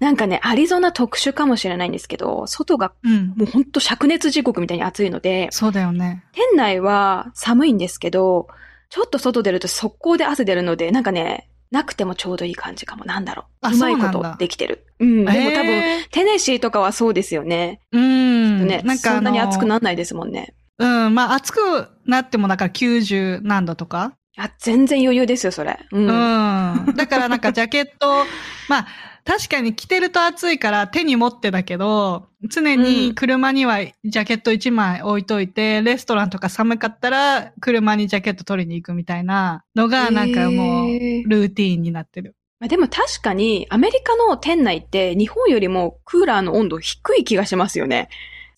[0.00, 3.34] なんかね、アリゾナ特殊かもしれないんですけど、外がうん。
[3.36, 6.24] もうほんと灼熱時刻みたいに暑いので、そうだよね。
[6.32, 8.48] 店内は寒いんですけど、
[8.88, 13.04] ちょっと外出ると速攻で汗出るので、なんかね、なくてもちょうどいい感じかも。
[13.04, 13.66] なんだろう。
[13.66, 14.86] あうまいことできてる。
[14.98, 15.24] うん。
[15.26, 17.80] でも多分、えテネシーとかはそうですよね。
[17.92, 18.66] ーうん。
[18.66, 20.54] ね、なんかそんなに暑くならないですもんね。
[20.78, 25.78] うん、まあ暑くなってもだから90何度とかあ、全然余裕ですよ、それ。
[25.92, 26.02] うん。
[26.02, 26.94] うん。
[26.94, 28.24] だからなんかジャケット、
[28.68, 28.86] まあ、
[29.24, 42.34] 確かに着てると暑いから手に持ってだけど、常に車にはジャケット1枚置いといて、レストランとか寒かったら車にジャケット取りに行くみたいなのがなんかもうルーティーンになってる。
[42.60, 48.08] まあでも確かに、アメリカの店内って日本よりもクーラーの温度低い気がしますよね。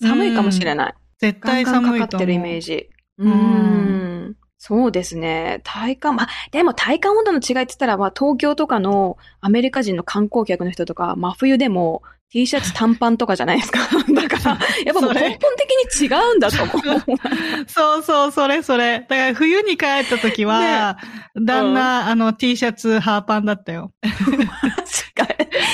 [0.00, 0.94] 寒いかもしれない。
[1.18, 2.00] 絶対ガンガン寒いと思う。
[2.00, 2.88] かかってるイメージ。
[3.18, 4.11] ううんん。
[4.64, 5.60] そうですね。
[5.64, 13.80] 体感、まあ、でも体感温度の違いって言ったら、まあ、東京とかのアメリカ人の観光客の人とか、真冬でも T シャツ短パンとかじゃないですか。
[14.14, 16.80] だから、 やっぱもう根本的に違うんだと思う。
[17.68, 19.00] そうそう、それそれ。
[19.00, 20.96] だから冬に帰った時は、
[21.36, 23.92] 旦那、あの T シャツ、ハーパンだったよ。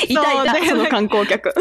[0.08, 1.54] いたいた、その観光客。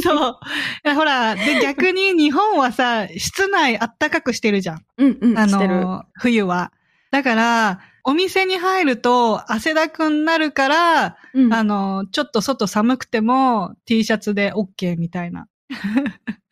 [0.00, 0.94] そう。
[0.94, 4.84] ほら、で、逆に日本はさ、室内あったかくしてるじゃん。
[4.98, 5.46] うんうん、あ。
[5.48, 6.70] の、冬は。
[7.10, 15.48] だから、お店に入ると汗だくになるから、うんあの、ちょっと外寒くても T シャツで OK みたいな。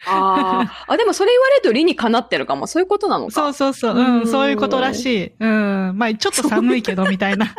[0.06, 2.66] あーあ、でもそれ言われると理にかなってるかも。
[2.66, 3.30] そういうことなのか。
[3.30, 3.94] そうそうそう。
[3.94, 5.32] ううんん、そういうことらしい。
[5.38, 5.92] うん。
[5.96, 7.46] まあ、ちょっと寒いけど、みたいな。
[7.46, 7.54] じゃ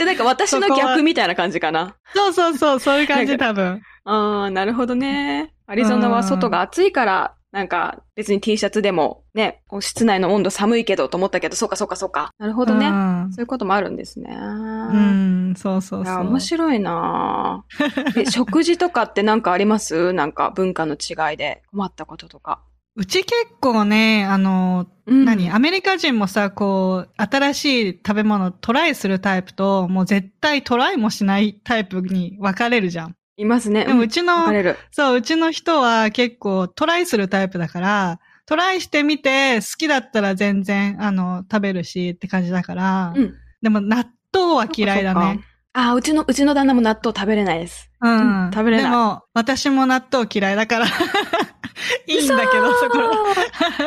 [0.00, 1.96] あなんか私の逆みたいな感じかな。
[2.14, 3.82] そうそうそう、そういう感じ多分。
[4.06, 5.52] ああ、なるほどね。
[5.66, 12.30] アリゾナは外が暑いから、なんか別に T シャツでもね、室内の温度寒いけどと思ったけど、そうかそうかそうか。
[12.38, 12.86] なるほどね。
[12.86, 14.36] うんそういうこともあるんですね。
[14.36, 16.16] うん、そうそうそう。
[16.26, 17.64] 面白いな
[18.30, 20.12] 食事とかってなんかあります？
[20.12, 22.60] なんか文化の違いで困ったこととか。
[22.98, 25.50] うち結構ね、あの、うん何？
[25.50, 33.14] アメリカ人もさ、こう、新しい食べ物トライするタイプと、もう絶対トライもしないタイプに分かれるじゃん。
[33.36, 33.84] いますね。
[33.84, 34.46] でもうちの。
[34.90, 43.34] そう、うちの人は結構トライするタイプだから、トライしてみて好きだったら全然、あの、食べるしって感じだから、うん。
[43.60, 45.40] でも納豆は嫌いだね。
[45.72, 47.90] ああ、うちの、うちの旦那も納豆食べれないです。
[48.00, 50.86] うん、うん食べれないでも、私も納豆嫌いだから、
[52.06, 52.98] いいんだけど、そこ。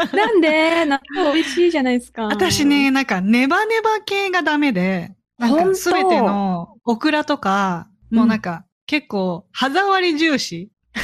[0.04, 0.86] 嘘なんで？
[0.86, 2.24] 納豆美味しいじゃないですか。
[2.26, 10.71] 私ね、なんかネバネバ系がダメで、なんかすべてのオクラとか、もうなんか、結構歯触り重視。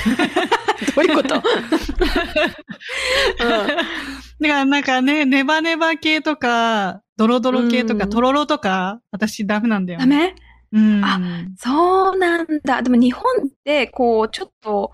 [0.95, 1.45] どういうこと、うんだ
[3.77, 3.85] か
[4.39, 10.33] らなんかね、ネバネバ系とか、ドロドロ系とか、うんトロロとか、私ダメなんだよ、ダメ？
[10.73, 11.05] うん。
[11.05, 11.19] あ
[11.57, 12.81] そうなんだ。
[12.81, 14.91] でも日本って、こう、ちょっと、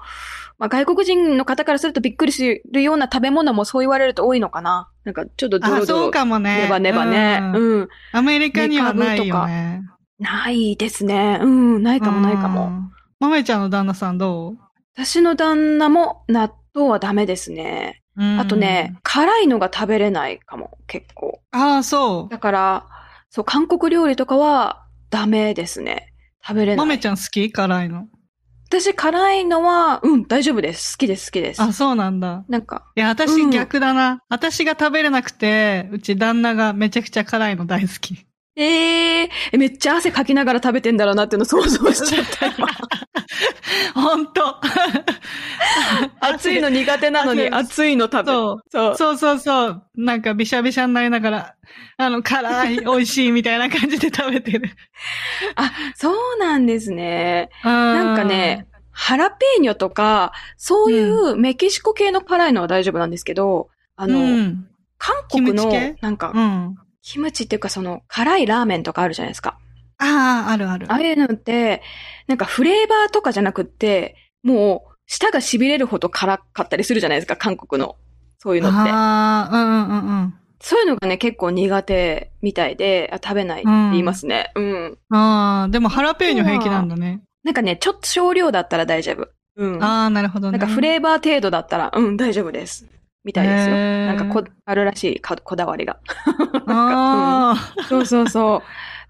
[0.59, 4.89] まあ、外国人の方からするとびっくりするような食べ物もそう言われると多いのかな？
[5.05, 5.85] なんかちょっとドあ、ロドロ。
[5.85, 6.63] そうかもね。
[6.63, 7.39] ネバネバね。
[7.41, 7.89] うんうん。
[8.11, 9.81] アメリカにはないよね。
[10.21, 11.39] ないですね。
[11.41, 11.83] うん。
[11.83, 12.67] ないかもないかも。
[12.67, 12.91] うん。
[13.19, 14.53] まめちゃんの旦那さんど
[14.93, 18.01] 私の旦那も納豆はダメですね。
[18.15, 18.95] う、うんあとね、。
[19.03, 21.41] 辛いのが食べれないかも、結構。
[21.51, 22.87] ああ、そだから、
[23.29, 26.13] そう、韓国料理とかはダメですね。
[26.45, 26.75] 食べれう。
[26.77, 26.85] ない。
[26.85, 27.51] まめちゃん好き？
[27.51, 28.07] 辛いの。
[28.67, 30.97] 私辛いのは、うん、大丈夫です。
[30.97, 31.61] 好きです、好きです。
[31.61, 32.45] あ、そうなんだ。
[32.47, 34.21] なんか、いや、私うん逆だな。
[34.29, 38.25] 私が食べれなくて、うち旦那がめちゃくちゃ辛いの大好き。
[38.63, 42.67] ええー、めっちゃ汗かきながら食べてんだろうなっていうの想像しちゃった、今。
[43.93, 44.55] ほんと。
[46.19, 48.25] 暑いの苦手なのに汗暑いの食べる。
[48.25, 48.63] そう。
[48.69, 48.95] そう。
[48.97, 49.83] そうそうそう。
[49.95, 51.55] なんかびしゃびしゃになりながら、
[51.97, 54.69] あの、辛い、美味しいみたいな感じで食べてる。
[55.55, 57.49] あ、そうなんですね。
[57.63, 64.67] ななんかね、、ハラペーニョとか、そういうメキシコ系の辛いのは大丈夫なんですけど、ああの、うん。
[64.97, 65.71] 韓国の
[66.01, 66.75] なんかう、ん。
[67.01, 69.57] キムチっていうかその、辛いラーメンとかあるじゃないですか。
[69.97, 70.87] ああ、あるある。
[70.89, 71.81] ああいうのって、
[72.27, 77.95] なんかフレーバーとかじゃなくって、もう、舌が痺れるほど辛かったりするじゃないですか、韓国の。
[78.39, 78.77] そういうのって。
[78.91, 80.33] ああ、うんうんうん
[80.63, 84.51] そういうのがね、結構苦手みたいで、あ食べないって言いますね。
[84.53, 84.63] うん。
[84.63, 84.97] うん。
[85.09, 87.23] ああ、でもハラペーニョ平気なんだね。
[87.43, 89.27] なんかね、ちょっと少量だったら大丈夫。
[89.55, 89.83] うん。
[89.83, 90.59] ああ、なるほどね。
[90.59, 92.85] なんかフレーバー程度だったら、うん、大丈夫です。
[93.23, 93.75] みたいですよ。
[93.75, 95.99] なんかこ、あるらしいかこだわりが。
[96.67, 98.61] ああ、そうそうそう。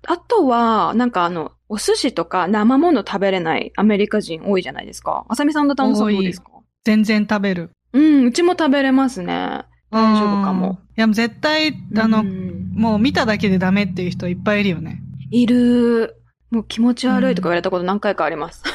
[0.07, 5.25] あとは、なんかあの、お寿司とか生もの食べれないアメリカ人多いじゃないですか。
[5.29, 6.49] あさみさんの旦那さんどうですか？
[6.83, 7.71] 全然食べる。
[7.93, 9.61] うん、うちも食べれますね。
[9.91, 10.79] 大丈夫かも。
[10.97, 15.01] いや、絶対、あの、うんもう見ただけでダメっていう人いっぱいいるよね。
[15.29, 16.15] いる。
[16.51, 18.61] もう気持ち悪いとか言われたこと何回かあります。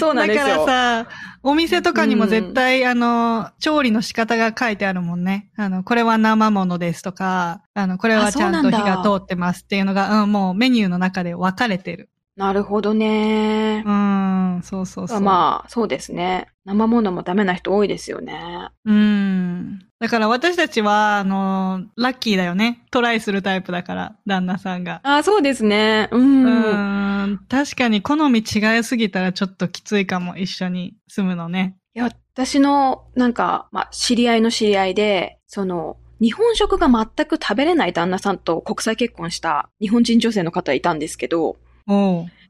[0.00, 0.66] そうなんですだよ。
[0.66, 1.08] からさ、
[1.44, 5.50] お店とかにも絶対、あの、調理の仕方が書いてあるもんね。
[5.56, 12.10] あの、これは生ものですとか、あの、これはちゃんと火が通ってますっていうのが、うん、もうメニューの中で分かれてる。
[12.36, 13.84] なるほどね。
[13.86, 15.20] うん、そうそうそう。
[15.20, 16.48] まあ、そうですね。
[16.64, 18.68] 生ものもダメな人多いですよね。
[18.84, 19.87] うん。
[20.00, 22.84] だから私たちは、あの、ラッキーだよね。
[22.92, 25.00] トライするタイプだから、旦那さんが。
[25.02, 26.08] ああ、そうですね。
[26.12, 26.16] う。
[26.16, 31.76] うんーん、確かに好み違いすぎたらちょっときついかも、一緒に住むのね。
[31.94, 41.56] いや、私の、なんか、まあ、知り合いの知り合いで、その、日本食が全く食べれない旦那さんと国際結婚した日本人女性の方いたんですけど。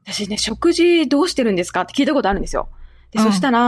[0.05, 1.81] 私ね、食事どうしてるんですか？
[1.81, 2.69] って聞いたことあるんですよ。
[3.11, 3.59] で、うんそしたら、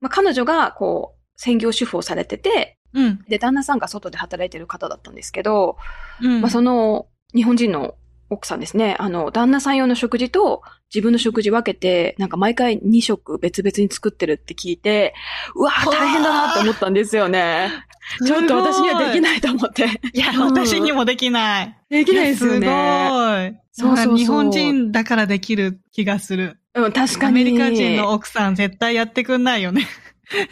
[0.00, 3.24] まあ、彼女が、こう、専業主婦をされてて、うん。
[3.28, 5.76] で、旦那さんが外で働いてる方だったんですけど、
[6.22, 6.40] うん。
[6.40, 7.94] まあ、その、日本人の
[8.30, 10.62] 奥さんですね、あの、旦那さん用の食事と
[10.94, 15.14] 自分の食事分けて、なんか毎回2食別々に作ってるって聞いて、
[15.54, 17.70] うわー大変だなって思ったんですよね。
[18.24, 19.20] ちょっと私にはできい。
[19.20, 20.00] ないと思って。
[20.12, 21.76] いや、 うん私にもできない。
[21.90, 22.66] できないですよね。
[23.72, 23.92] すごい。
[23.92, 26.58] そうそうそう日本人だからできる気がする。
[26.74, 27.26] うん、確かに。
[27.26, 29.86] アメリカ人の奥さん絶対やってくんないよね。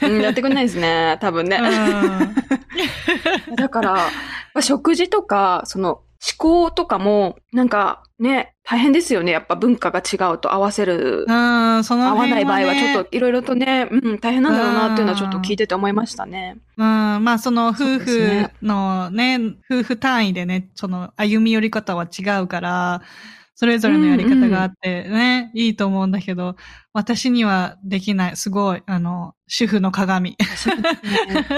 [0.02, 1.18] うん、やってくんないですね。
[1.22, 1.60] 多分ね。
[3.56, 4.00] だから、ま
[4.54, 6.04] あ、食事とか、その、思
[6.38, 9.32] 考とかも、なんか、ね、大変ですよね。
[9.32, 11.24] やっぱ文化が違うと合わせる。
[11.26, 11.76] うん。
[11.76, 16.58] うん、その合わ辺ない場合はねちょっといろいろとね、うん、大変なんだろうなっていうのはちょっと聞いてて思いましたね。
[16.76, 23.02] うん、まあその夫婦ですねのね、夫婦単位でね、その歩み寄り方は違うから、
[23.62, 26.56] それぞれのやり方があってね、いいと思うんだけど、
[26.92, 28.36] 私にはできない。
[28.36, 30.36] すごい、あの、主婦の鏡。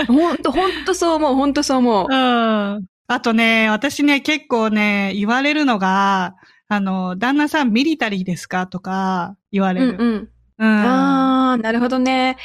[0.07, 2.15] ほんと、ほんとそう思う、ほんとそう思うう。
[2.15, 2.85] ん。
[3.07, 6.35] あとね、私ね、結構ね、言われるのが、
[6.69, 8.67] あの、旦那さんミリタリーですか？
[8.67, 9.97] とか言われる。
[9.99, 10.29] うんうん。
[10.59, 10.69] うん。
[10.69, 12.37] ああ、なるほどね。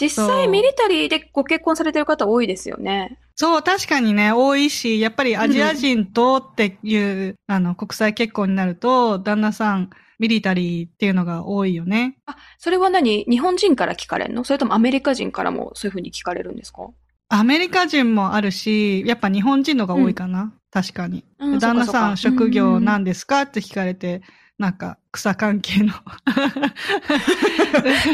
[0.00, 3.18] 実際ミリタリーでご結婚されてる方多いですよね。
[3.34, 12.16] そう、確かにね、多いし、やっぱりアジア人とっていう、あの、国際結婚になると、旦那さん、ミリタリーっていうのが多いよね。
[12.24, 13.24] あ、それは何？
[13.28, 14.44] 日本人から聞かれるの？
[14.44, 16.88] それともアメリカ人からもそういうふうに聞かれるんですか？
[17.28, 20.54] アメリカ人もあるし、やっぱ日本人のが多いかな。
[20.70, 21.24] 確かに。
[21.38, 23.42] うん旦那さん職業何ですか？
[23.42, 24.22] って聞かれて、
[24.58, 25.92] なんか草関係の。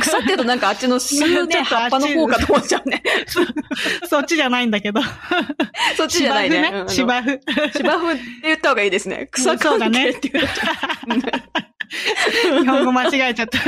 [0.01, 3.03] 草って言うとなんかあっちの吸うね、ちょっとあっち葉っぱの方かと思っちゃうね。
[4.09, 5.01] そっちじゃないんだけど。
[5.97, 6.85] そっちじゃないね。
[6.89, 7.41] 芝生ね。
[7.77, 9.29] 芝生って言った方がいいですね。
[9.33, 10.51] 草関係って言うと。
[12.61, 13.59] 日本語間違えちゃった。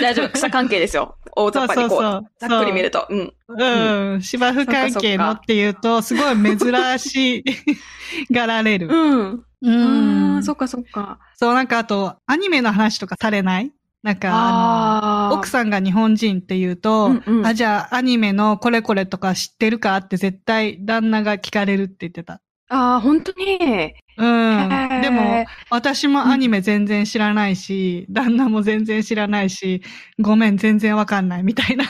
[0.00, 0.28] 大丈夫。
[0.30, 1.16] 草関係ですよ。
[1.34, 1.98] 大雑把にこう。
[2.00, 3.06] そうそうそうざっくり見ると。
[3.10, 3.32] うん。
[3.48, 4.22] うん。
[4.22, 7.44] 芝生関係のっていうと、すごい珍し
[8.30, 8.88] がられる。
[8.88, 9.44] うん。
[9.64, 10.42] うん。
[10.42, 11.18] そっかそっか。
[11.34, 13.72] そう、なんかあと、アニメの話とかされない？
[14.02, 22.42] なんか、奥さんが日本人って言うと、うんうんあ、じゃあアニメのこれこれとか知ってるかって絶対旦那が聞かれるって言ってた。
[22.68, 23.94] ああ、本当に？
[24.16, 24.68] うん
[25.00, 29.82] でも、私もアニメ全然知らないし、旦那も全然知らないし、
[30.20, 31.84] ごめん、全然わかんないみたいな。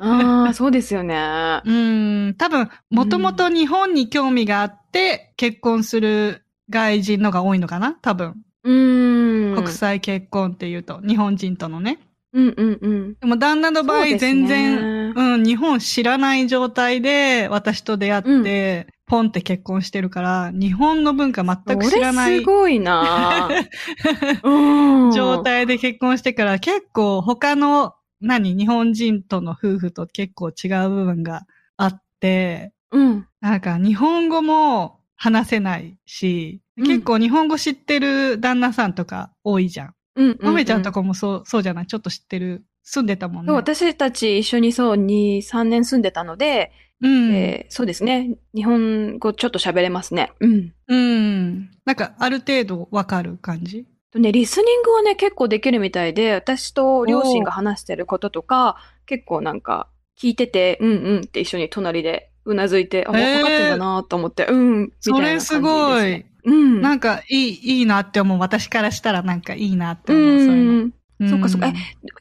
[0.00, 1.62] ああ、そうですよね。
[1.64, 7.92] うん、多分、もともと日本に興味があって、結婚する外人のが多いのかな？
[8.02, 8.34] 多分。
[8.64, 9.54] うーん。
[9.56, 11.98] 国際結婚っていうと、日本人とのね。
[12.32, 13.14] うんうんうん。
[13.14, 23.48] でも旦那の場合そうですね全然、うん、日本知らない状態で私と出会って、ポンって結婚してるから、日本の文化全く知らないすごいな
[24.42, 25.12] うん。
[25.12, 31.46] 状態で結婚してから結構他の、何、日本人との夫婦と結構違う部分が
[31.76, 33.26] あって、うん。
[33.40, 39.94] なんか日本語も話せないし、うん結構日本語知ってる旦那さんとか多いじゃん。
[40.16, 40.38] うんうん。
[40.42, 41.86] まめちゃんとかもそう、そうじゃない？
[41.86, 42.64] ちょっと知ってる？
[42.82, 43.52] 住んでたもんね。
[43.52, 47.32] 私たち一緒にそう、2、3年住んでたので、うん。
[47.34, 48.36] えーそうですね。
[48.54, 50.32] 日本語ちょっと喋れますね。
[50.40, 50.74] うん。
[50.86, 51.70] うん。
[51.86, 53.86] なんか、ある程度わかる感じ？
[54.10, 59.88] とね、リスニングはね、結構できるみたいで、私と両親が話してることとか、結構なんか、
[60.20, 65.32] 聞いてて、うんうんって一緒に隣でうなずいて、あ、分へーかってんだなと思って、うん、みたいそなね。
[65.34, 66.24] れすごい。
[66.44, 66.80] うん。
[66.80, 68.38] なんか、いい、いいなって思う。
[68.38, 70.46] 私からしたらなんかいいなってう思う。
[70.46, 71.26] そういうの。
[71.26, 71.30] ん。
[71.30, 71.74] そっかそっかえ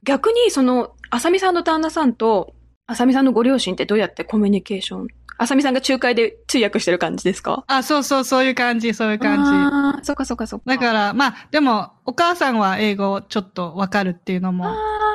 [0.03, 2.55] 逆に、その、あさみさんの旦那さんと、
[2.87, 5.07] あさみさんのご両親ってどうやってコミュニケーション
[5.37, 7.63] あさみさんが仲介で通訳してる感じですか？
[7.67, 10.71] あ、そうそう、そういう感じ、そういう感ああ、そっかそっかそっか。
[10.71, 10.77] じ。
[10.77, 14.65] だから、まあ、でも、お母さんは英語ちょっとわかるっていうのも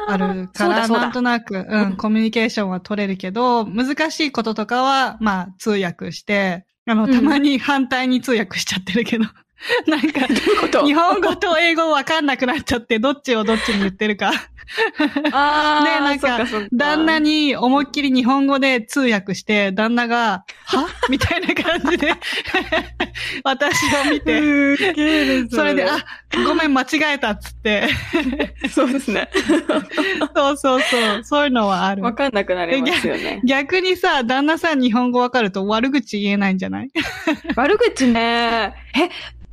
[0.08, 7.10] あるから、なんとなく、ううんん、コミュニケーションは取れるけど、難しいこととかは、まあ、通訳して、あの、うん。
[7.12, 9.24] たまに反対に通訳しちゃってるけど、
[9.86, 10.26] なんか、
[10.84, 14.32] 日本語と英語わかんなくなっちゃって、どっちをどっちに言ってるか。
[15.32, 16.38] ああ、 ねなんか
[16.72, 20.86] 旦那に思いっきり日本語で通訳して、旦那が、は？
[21.08, 22.12] みたいな感じで、
[23.42, 23.74] 私
[24.06, 25.98] を見て、それで、あ、
[26.46, 27.88] ごめん、間違えたっつって。
[28.70, 29.28] そうですね。
[30.36, 31.24] そうそうそう。
[31.24, 32.02] そういうのはある。
[32.02, 33.40] わかんなくなりますよね。
[33.44, 36.90] 逆にさ、旦那さん日本語わかると悪口言えないんじゃない？
[37.56, 38.72] 悪口ね。
[38.94, 39.08] え、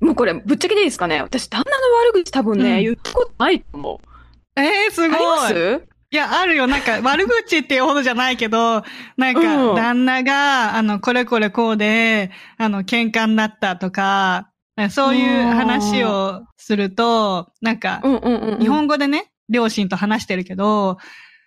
[0.06, 1.22] もうこれ、ぶっちゃけでいいですかね？
[1.22, 4.60] 私、旦那の悪口多分ね、うん言ったことないと思う。
[4.60, 5.18] えー、すごい。
[5.18, 5.84] あります？
[6.10, 6.68] いや、あるよ。
[6.68, 8.84] なんか、悪口っていうほどじゃないけど、
[9.18, 14.50] なんか、うん旦那が、あの、これこれこうで、あの、喧嘩になったとか、
[14.90, 18.60] そういう話をすると、なんかう、んうんうんうん。
[18.60, 20.98] 日本語でね、両親と話してるけど、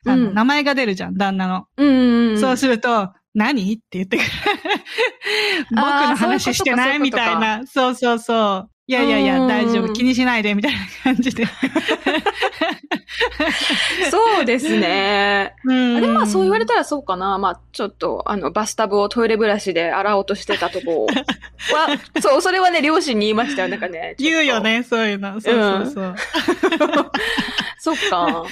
[0.04, 1.66] あの、うん名前が出るじゃん、旦那の。
[1.76, 2.40] うんうんうん。
[2.40, 3.72] そうすると、何？
[3.72, 4.28] って言ってくる。
[5.70, 7.66] 僕の話してないみたいな。
[7.66, 8.70] そうそうそう。
[8.86, 9.92] いやいやいや、うん大丈夫。
[9.92, 11.46] 気にしないで、みたいな感じで。
[14.10, 15.54] そうですね。
[15.64, 17.38] うんあでもまあそう言われたらそうかな。
[17.38, 21.16] まあちょっとあのバスタブをトイレブラシで洗おうとしてたとこは、
[22.20, 23.68] そう、それはね、両親に言いましたよ。
[23.68, 24.16] なんかね。
[24.18, 24.58] 言うよ。
[24.60, 25.40] ね、そういうの。
[25.40, 26.16] そうそうそう。
[27.78, 28.42] そっか。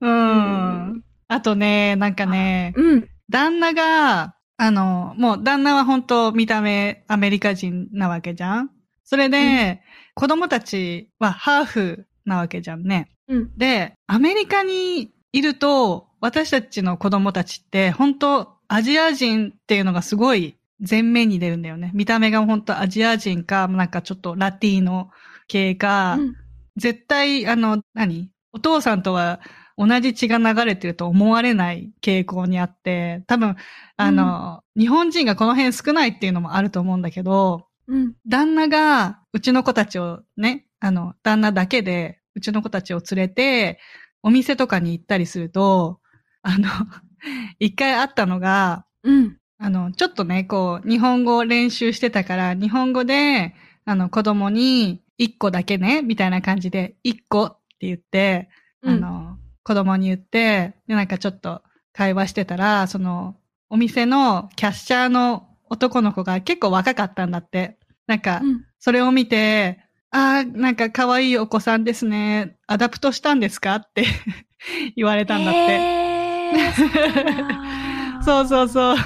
[0.00, 1.02] うん。
[1.28, 3.06] あとね、なんかね、うん。
[3.28, 8.70] 旦那が、あの、もう旦那は本当見た目アメリカ人なわけじゃん
[9.04, 9.82] それで、
[10.14, 13.10] 子供たちはハーフなわけじゃんね。
[13.28, 13.56] うん。
[13.56, 20.56] で、アメリカにいると、私たちの子供たちって、本当アジア人っていうのがすごい
[20.88, 21.92] 前面に出るんだよね。
[21.94, 25.10] 見た目が本当アジア人か、なんかちょっとラティーノ
[25.48, 26.36] 系か、うん
[26.78, 28.30] 絶対、あの、何？
[28.52, 29.40] お父さんとは
[29.78, 33.56] 同じ血が流れてると思われない傾向にあって、多分、
[33.96, 38.14] あの、日本人がこの辺少ないっていうのもあると思うんだけど、うん。
[38.26, 43.78] 旦那が、うちの子たちをね、あの、旦那だけで、うちの子たちを連れて、
[44.22, 46.00] お店とかに行ったりすると、
[46.42, 46.68] あの、
[47.60, 49.36] 一回あったのが、うん。
[49.58, 53.54] あの、ちょっとね、こう、日本語を練習してたから、日本語で、
[53.84, 58.50] あの、子供に、一個だけね、みたいな感じで、一個って言って、
[58.82, 59.35] あの、
[59.66, 61.62] 子供に言って、で、なんかちょっと
[61.92, 63.34] 会話してたら、その、
[63.68, 67.76] お店のキャッシャーの男の子が結構若かったんだって。
[68.06, 69.80] なんか、うん、それを見て、
[70.12, 72.56] ああ、なんか可愛いお子さんですね。
[72.68, 74.04] adopt したんですかって
[74.96, 75.58] 言われたんだって。
[75.58, 78.96] へー そうそうそう。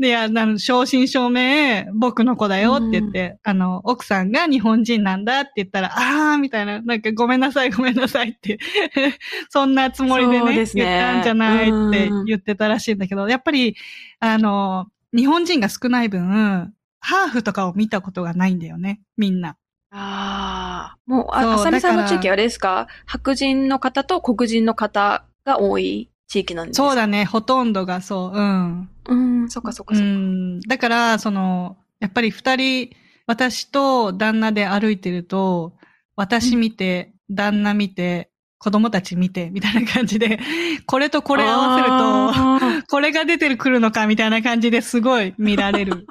[0.00, 8.58] で、いや、あの、正真正銘、僕の子だよって言って、あの、奥さんが日本人なんだって言ったら、ああ、みたいな、なんかごめんなさい、ごめんなさいって、
[9.50, 13.76] そんなつもりでね、ね言ったんじゃないって言ってたらしいんだけど、やっぱり、
[14.20, 19.56] あの、日本人が少ない分、ハーフとかを見たことがないんだよね、みんな。
[19.92, 20.96] ああ。
[21.06, 22.86] もう、あ、さみさんの地域はあれですか？
[23.06, 26.86] 白人の方と黒人の方が多い地域なんですか？
[26.88, 28.88] そうだね、ほとんどがそう、うん。
[29.10, 30.10] うん、そっかそっかうそっか。
[30.10, 30.60] ん。
[30.60, 32.90] だから、その、やっぱり二人、
[33.26, 35.74] 私と旦那で歩いてると、
[36.16, 40.38] 私見て、旦那見て、子供たち見て、みたいな感じで、
[40.86, 45.92] これとこれ合わせると、あこれが出てくるのか、みたいな感じですごい見られる。
[45.92, 46.04] ー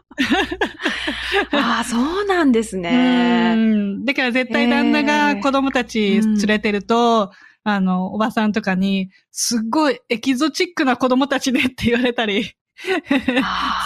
[1.53, 3.53] あー、そうなんですうね。
[3.53, 4.03] ん。
[4.03, 7.31] だから絶対旦那が子供たち連れてると、
[7.63, 12.53] あの、おばさんとかに、すっごいエキゾチックな子供たちねって言われたり。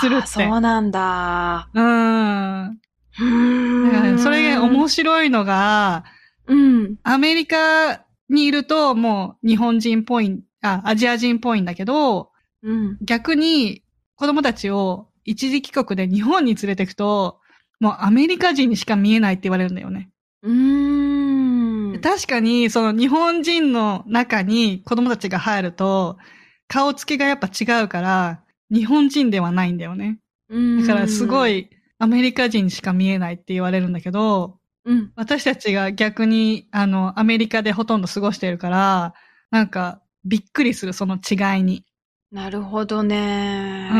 [0.01, 1.69] するってそうなんだ。
[1.73, 2.63] うん。
[2.65, 6.03] うんそれが面白いのが、
[6.47, 6.95] うん。
[7.03, 12.31] アメリカにいるともう日本人っぽい、あ、アジア人っぽいんだけど、
[12.63, 12.97] うん。
[13.01, 13.83] 逆に
[14.15, 17.39] 子供たちを一時帰国で日本に連れてくと、
[17.79, 20.09] もうアメリカ人にしか見えないって言われるんだよね。
[20.41, 22.01] うーん。
[22.01, 26.17] 確かに、その日本人の中に子供たちが入ると、
[26.67, 30.19] 顔つきがやっぱ違うから、日本人ではないんだよね。
[30.49, 35.11] だからすご、いアメリカ人にしか見えないって言われるんだけど、うん。
[35.15, 39.13] 私たちが逆に、あの、アメリカでほとんど過ごしてるから、
[39.49, 41.85] なんか、びっくりする、その違いに。
[42.31, 43.89] なるほどうね。
[43.89, 43.93] ん。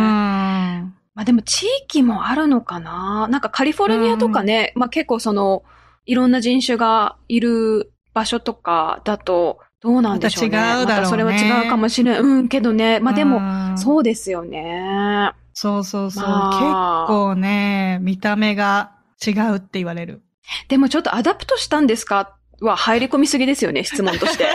[1.14, 5.64] まあでも地域もあるのかななんかカリフォルニアとかね、まあ結構その、
[6.06, 10.58] いろんな人種がいる場所とかだと、どうなんでしょうね。
[10.58, 12.22] また違うだろうねそれは違うかもしれん。
[12.22, 13.02] うん、けどね。
[13.02, 15.34] まあでも、もそうですよね。
[15.54, 16.24] そうそうそう。
[16.24, 18.94] まあ結構ね、見た目が
[19.26, 20.22] 違うって言われる。
[20.70, 22.38] でもちょっと adopt したんですか
[22.68, 24.48] は入り込みすぎですよね、 質問として。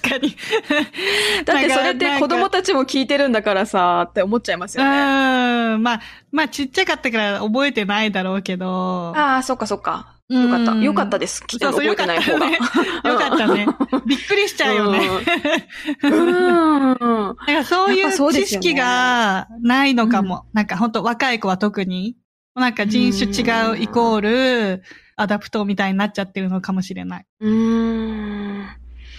[0.00, 0.36] 確かに。
[1.44, 5.76] だってそれって子供たたちも聞いてるんだからさ、って思っちゃいますうよね。
[5.76, 5.82] ん。
[5.82, 6.00] まあ、
[6.32, 9.12] まあ、ちっちゃかったから覚えてないだろうけど。
[9.16, 10.14] ああ、そっかそっか。
[10.28, 10.72] よかった。
[10.72, 11.44] うんよかったです。
[11.48, 12.46] そうそう覚えてない方が。
[12.50, 12.58] よ
[13.18, 13.66] かったね。
[14.06, 15.00] びっくりしちゃうよね。
[16.02, 16.90] うん。
[16.92, 16.98] うん。
[16.98, 20.46] だからそういう知識がないのかも。
[20.54, 22.16] なんか本当若い子は特に。
[22.54, 24.82] なんか人種違うイコール、
[25.16, 27.26] adopt みたいになっちゃってるのかもしれない。
[27.40, 28.66] うーん。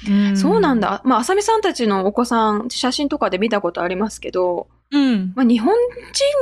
[0.08, 0.80] うんそうなん。
[0.80, 1.02] だ。
[1.06, 5.34] まあ、あさみさんたちのお子さん、写真とかで見たことありますけど、うん。
[5.36, 5.74] まあ、日本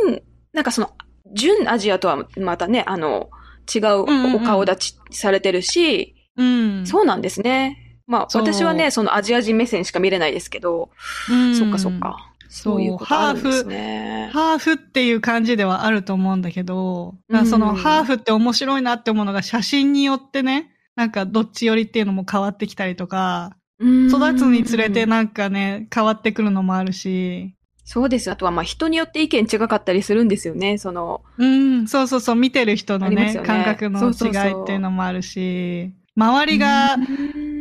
[0.08, 0.22] 人、
[0.54, 0.91] なんかその、
[1.34, 3.30] 純アジアとはまたね、あの、
[3.74, 6.86] 違ううんうんお顔立ちされてるし、うん。
[6.86, 8.01] そうなんですね。
[8.06, 10.89] まあ、私はね、そのアジア人目線しか見れないですけど、
[11.32, 12.33] うんそっかそっか。
[12.54, 14.30] そういうことあるんですね。
[14.32, 28.30] ハーフっていう感じではあると思うんだけど、うんそのハーフって面白いなって思うのが写真によってね、なんかどっち寄りっていうのも変わってきたりとか、育育つにつれてなんかね、変わってくるのもあるし、そうです。
[28.30, 30.78] あとは、まあ、人によって意見違かったりするんですよね。
[30.78, 36.97] その、うん、そうそうそう、見てる人のね、ね感覚の違いっていうのもあるし、周りが、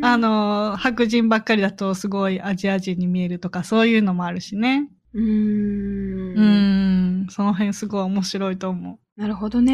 [0.02, 4.88] あの、白人ばっかりだとすごいアジア人に見えるとか、そういうのもあるしね。
[5.14, 6.38] うーん。
[6.38, 6.42] う
[7.24, 9.20] ん、その辺すごい面白いと思う。
[9.20, 9.72] なるほどね。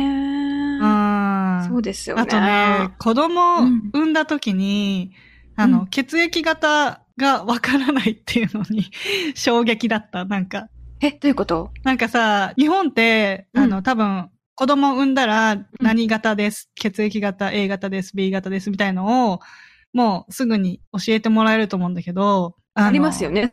[0.81, 1.64] うん。
[1.68, 2.22] そうですよね。
[2.22, 5.12] あとね、子供うん産んだ時に、
[5.57, 8.85] あの、うん血液型がわからないっていうのに
[9.35, 10.24] 衝撃だった。
[10.24, 10.68] なんか、
[11.01, 11.70] え、どういうこと？
[11.85, 19.39] なんかさ、日本って、あの、うん多分、子供産んだら何型です、血液型 A 型です、B 型ですみたいのを、
[19.93, 23.31] もうすぐに教えてもらえると思うんだけど、のありますよ。
[23.31, 23.49] ね。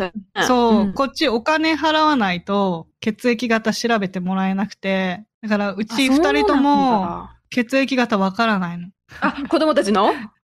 [0.48, 8.88] そう、んこっちお金払わないと血液型調べてもらえなくて、だからうち二人とも、血液型わからないの。
[9.22, 10.12] あ、子供たちの？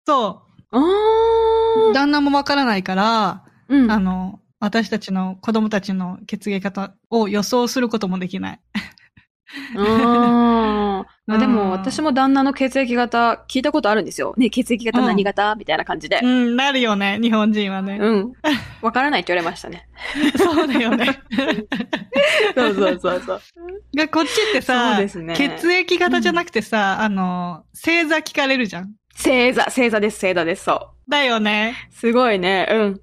[0.07, 1.91] そあう。
[1.91, 3.93] ー旦那もわからないから、うん。
[3.93, 8.61] あの、私たちの子供たちの血液型を予想することもできない。
[9.77, 11.07] うーん。
[11.29, 14.35] まあでうんも、私も旦那の血液型聞いたことあるんですよ。
[14.39, 15.55] ね、血液型何型？
[15.57, 16.27] みたいな感じでう。
[16.27, 17.99] ん、なるよね、日本人はね。
[18.01, 18.33] うん。
[18.81, 19.89] わからないって言われましたね。
[20.39, 21.21] そうだよね。
[22.55, 23.41] そうそうそうそう。
[23.95, 28.95] が、こっちってさ、そうですね血液型じゃなくてさ、あの、星座聞かれるじゃん。
[29.15, 31.11] 星座、星座です、星座です、そう。
[31.11, 31.75] だよね。
[31.91, 33.01] すごいね、うん。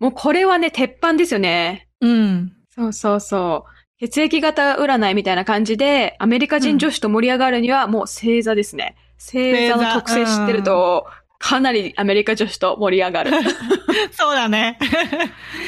[0.00, 1.88] もうこれはね、鉄板ですよね。
[2.00, 2.52] うん。
[2.74, 3.77] そうそうそう。
[4.00, 8.96] 血液型占いみたいな感じで、アメリカ人女子と盛り上がるにはもう星座ですね。
[9.18, 11.06] 星座の特性知ってると、
[11.40, 13.32] かなりアメリカ女子と盛り上がる。
[14.12, 14.78] そうだね。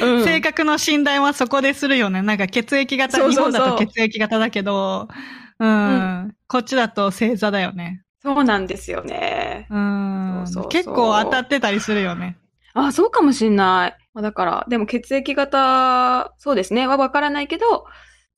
[0.00, 2.22] うん性格の診断はそこでするよね。
[2.22, 5.08] なんか血液型、そうそうそう日本だと血液型だけど、
[5.58, 8.02] うん、こっちだと星座だよね。
[8.22, 9.66] そうなんですよね。
[9.70, 12.36] うんそうそうそう結構当たってたりするよね。
[12.74, 13.96] あ、そうかもしんない。
[14.14, 17.86] まあだから、でも血液型、そうですね、はわからないけど、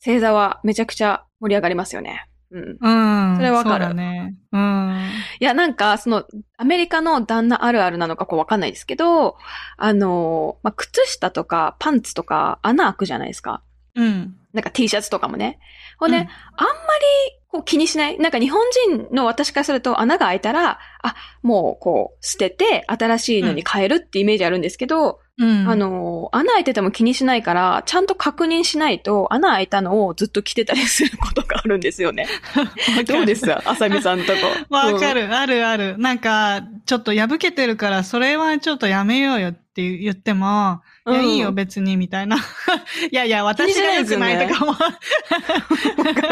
[0.05, 2.27] 星座はめちゃくちゃ盛り上がりますよね。
[2.51, 2.79] うん。
[2.81, 3.37] うん。
[3.37, 4.35] それわかるね。
[4.53, 5.11] うん。
[5.41, 6.25] いや、なんか、その、
[6.57, 9.37] アメリカの旦那あるあるなのかこうわかんないですけど、
[9.79, 13.63] あの、まあ、靴下とかパンツとか穴開くじゃないですか。
[13.95, 14.37] うん。
[14.53, 15.61] なんか T シャツとかもね。
[15.99, 16.33] ほんで、うんあんま
[16.67, 18.19] りこう気にしない？
[18.19, 25.69] なんか日本人の私からすると穴が開いたら、あ、もうこう捨てて新しいのに変えるってイメージあるんですけど、うん。
[25.69, 32.27] あ、の、穴開いてても気にしないから、ちゃんと確認しないと穴開いたのをずっと着てたりすることがあるんですよね。
[33.07, 33.51] どうです？
[33.53, 34.39] あさみさんとこ。
[34.75, 35.27] わかる。
[35.27, 35.99] る、あるある。
[35.99, 42.37] なんか、ちょっと破けてるから、それはちょっとやめようよって言っても、いや、うんいいよ、別に、みたいな。
[43.11, 44.73] いやいや、私が良くないとかも。
[44.73, 44.77] わ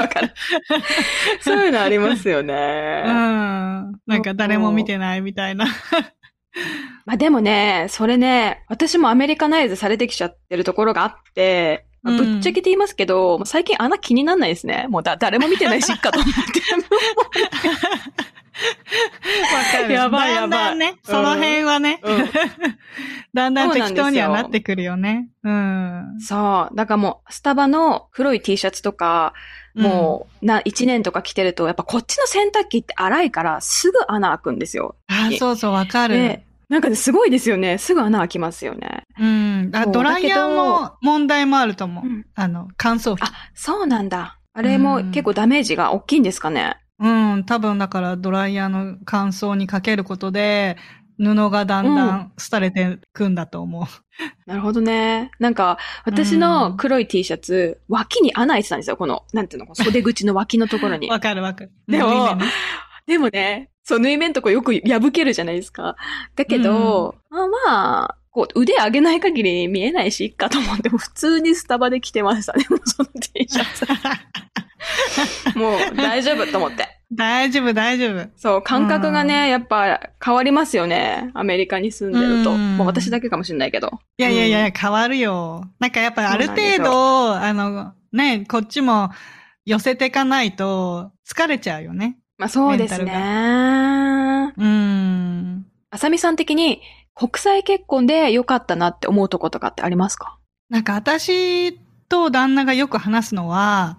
[0.09, 0.21] か。
[1.41, 2.47] そういうのありますようん。
[2.47, 3.03] ね。
[4.07, 5.67] なんか誰も見てないみたいな。
[7.07, 14.87] まあでもね、それね、私もアメリカナイズされてきちゃってるところがあって、まあうんぶっちゃけて言いますけど、もう最近穴気になんないですね。
[14.89, 16.41] もうだ、誰も見てないし、いっかと思って。
[19.81, 19.93] わかる。
[19.95, 22.20] やばいやばいだんだんね、その辺はね、うん
[23.33, 25.29] だんだん適当にはなってくるよね。
[25.45, 26.17] うん。
[26.21, 26.77] そう。
[26.77, 29.35] だからもう、スタバの黒い T シャツとか、
[29.75, 34.97] もう、な、1年とか着てると、やっぱこっちの洗濯機って荒いから、すぐ穴開くんですよ。
[35.07, 37.79] あ、そうそう、わかるで。、なんかね、すごいですよね。
[37.79, 39.05] すぐ穴開きますよね。
[39.19, 39.71] うん。
[39.73, 42.07] あドライヤーも問題もあると思う。
[42.07, 43.23] うんあの、乾燥機。
[43.23, 44.39] あ、そうなんだ。
[44.53, 46.77] あれも結構ダメージが大きいんですかね。
[47.01, 50.77] うん、多分だからドライヤーの乾燥にかけることで、
[51.21, 53.85] 布がだんだん廃れてくんだと思う。
[54.47, 55.31] なるほどね。
[55.39, 58.97] なんか、私の黒い T シャツ、脇に穴開いてたんですよ。
[58.97, 61.09] この、なんていうの、袖口の脇のところに。
[61.11, 61.73] わかるわかる。
[61.87, 62.45] でもね
[63.07, 65.97] でもね、そう、縫い目のとこよく破けるじゃないですか。
[66.37, 72.65] だけど、まあまあ、こう、腕上げない限り見えないし、いっかと思って、普通にスタバで着てましたね。
[72.85, 73.87] その T シャツ。
[75.55, 76.89] もう大丈夫と思って。
[77.13, 78.29] 大丈夫、大丈夫。
[78.37, 81.31] そう、感覚がうね、やっぱ変わりますよね。
[81.35, 82.53] アメリカに住んでると。
[82.53, 84.01] うんもう私だけかもしれないけど。
[84.17, 85.65] いやいやいや、変わるよ。
[85.81, 89.11] なんかやっぱある程度、あの、ね、こっちも
[89.65, 92.17] 寄せていかないと疲れちゃうよね。
[92.39, 93.13] まあそうですね。
[93.13, 94.53] な。
[94.57, 95.67] うん。
[95.91, 96.81] あさみさん的に
[97.15, 100.39] 国際結婚で良かったなって思うとことかってありますか？
[100.69, 101.79] なんか私
[102.09, 103.99] と旦那がよく話すのは、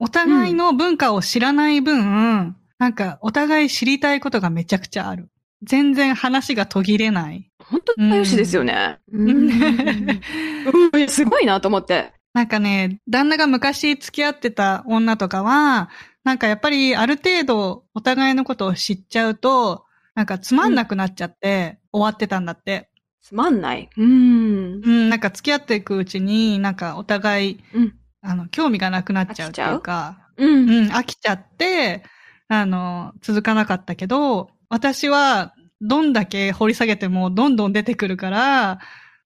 [0.00, 5.28] お互いの文化を知らない分、なんかお互い知りたいことがめちゃくちゃある。
[5.62, 7.50] 全然話が途切れない。
[7.62, 8.98] 本当仲良しですよね。
[9.12, 12.12] うんうんすごいなと思って。
[12.32, 15.90] なんかね、旦那が昔付き合ってた女とかは、
[16.24, 19.84] なんかやっぱりある程度お互いのことを知っちゃうと、
[20.14, 22.88] なんかつまんなくなっちゃって終わってたんだって。
[23.20, 23.90] つまんない。
[23.94, 24.80] うん。
[24.82, 30.70] うん、なんか付き合っていくうちに、なんかお互い、うんあの、興味がなくなっちゃうっていうか、うん。
[30.70, 32.04] うん、飽きちゃって、
[32.48, 38.80] あの、続かなかったけど、私は、どんだけ掘り下げても、どんどん出てくるから、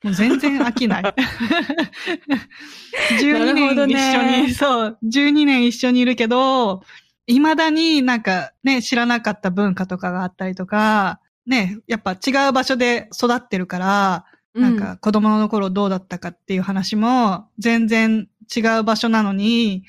[0.05, 1.03] もう全然飽きない。
[3.21, 6.83] 12なるほど年一緒ねに、そう、12年一緒にいるけど、
[7.27, 19.85] 未だになんかね、知らなかった文化とかがあったりとか、ね、やっぱ違う場所で育ってるから、なんか子供の頃どうだったかっていう話も全然違う場所なのに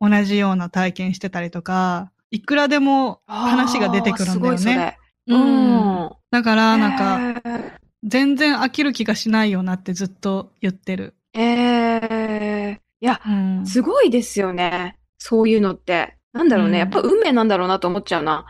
[0.00, 4.98] 同じような体験してたりとか、いくらでも話が出てくるんだよね。
[5.26, 6.10] うん。
[6.30, 7.72] だからなんかへー
[8.04, 11.14] 全然飽きる気がしないよなってずっと言ってる。
[11.34, 13.30] ええいや、う
[13.62, 13.66] ん。
[13.66, 14.98] すごいですよね。
[15.18, 16.16] そういうのって。
[16.32, 16.72] なんだろうね。
[16.72, 18.46] うんやっぱ運命なんだろうなと思っちゃうな。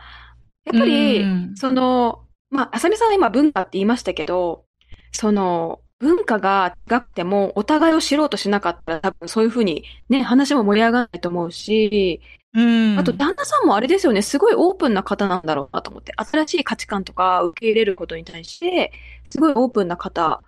[0.65, 4.65] やっぱり、うんその、まあ、あさみさんは今文化って言いましたけど、
[5.11, 12.21] その、文化が違くても、お互いを知ろうとしなかったら、多分そういうふうにね、話も盛り上がらないと思うし、
[12.53, 12.99] うん。
[12.99, 18.91] あと、旦那さんもあれですよね、すごいオープンな方なんだろうなと思って、新しい価値観とか受け入れることに対して、
[19.29, 20.41] すごいオープンな方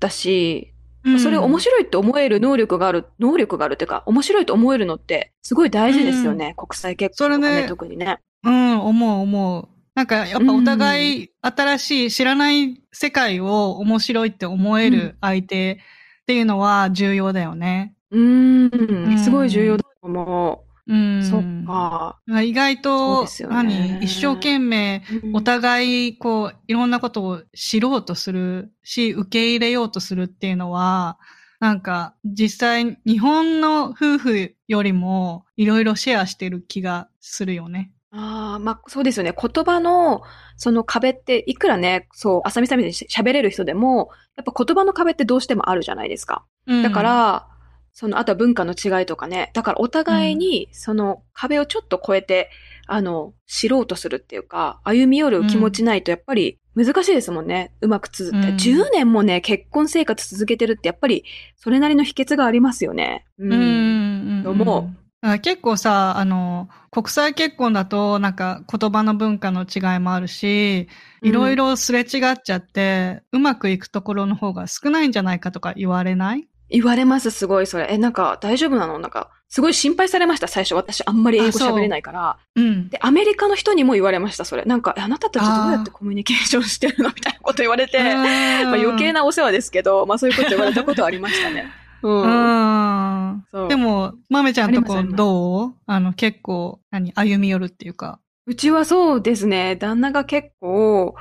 [0.00, 0.72] だし、
[1.04, 1.20] うん。
[1.20, 7.68] それを面白いって思える能力がある、能力があるっていうか、面白いと思えるのって、すごい大事ですよね、国際結婚とかね、ね。
[7.68, 8.18] 特にね。
[8.42, 9.73] うん、思う思う。
[9.94, 15.78] なんかやっぱお互い新しい知らない世界を面白いって思える相手
[16.22, 17.94] っていうのは重要だよね。
[18.10, 21.18] うんん、すごい重要だと思うん。
[21.18, 21.24] う。
[21.24, 22.18] そっか。
[22.42, 23.98] 意外と、何？
[24.02, 31.18] 一生懸命お互い、こう、いろんなことを知ろうとするし、受け入れようとするっていうのは、
[31.58, 37.93] なんか、実際、日本の夫婦よりも、いろいろシェアしてる気がするよね。
[38.16, 39.34] ああ、まあ、そうですよね。
[39.36, 40.22] 言葉の、
[40.56, 46.44] その壁って、いくらね、そう、あさみさんみたいに喋れる人でも、やっぱ言葉の壁ってどうしてもあるじゃないですか。
[46.66, 47.48] うんだか、ら、
[47.92, 49.50] その、あとは文化の違いとかね。
[49.54, 52.50] だからお互いに、その壁をちょっと越えて、
[52.86, 57.72] あの、知ろうとするっていうか、歩み寄る気持ちないとやっぱり難しいですもんね。
[57.80, 58.48] うまく続って。
[58.48, 61.24] うん10年もね、結婚生活続けてるってやっぱり、
[61.56, 63.24] それなりの秘訣がありますよね。
[63.38, 64.60] ううんうんうんうん。
[64.60, 65.03] 思う？
[65.24, 70.86] だから結構さ、あの、国際結婚だと、なんか言葉の文化の違いもあるし、
[71.22, 76.46] いろいろすれ違っちゃって、うまくいくところの方が少ないんじゃないかとか言われない？
[76.68, 77.86] 言われます、すごいそれ。
[77.90, 78.98] え、なんか大丈夫なの？
[78.98, 80.74] なんか、すごい心配されました、最初。
[80.74, 82.36] 私あんまり英語喋れないから。
[82.54, 82.90] うん。
[82.90, 84.64] で、アメリカの人にも言われました、それ。
[84.64, 87.08] なんか、えあなたたちどうやってコミュニケーションしてるの？
[87.08, 87.98] みたいなこと言われて。
[87.98, 89.20] まあ、余計な。
[89.20, 91.72] なお世話ですけど、まあそういうこと言われたことありましたね。
[92.08, 93.68] うん。
[93.68, 95.74] でも、まめちゃんとこどう？
[95.86, 98.20] あの、結構、何、歩み寄るっていうか。
[98.46, 101.14] うちはそうですね、旦那が結構、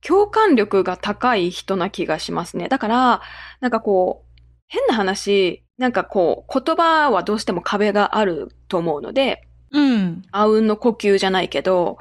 [0.00, 2.68] 共感力が高い人な気がしますね。
[2.68, 3.20] だから、
[3.60, 9.42] なんかこう、変な話、なんかこう、言葉はどうしても壁があると思うので、
[9.72, 10.22] うん。
[10.30, 11.98] あうんの呼吸じゃないけど、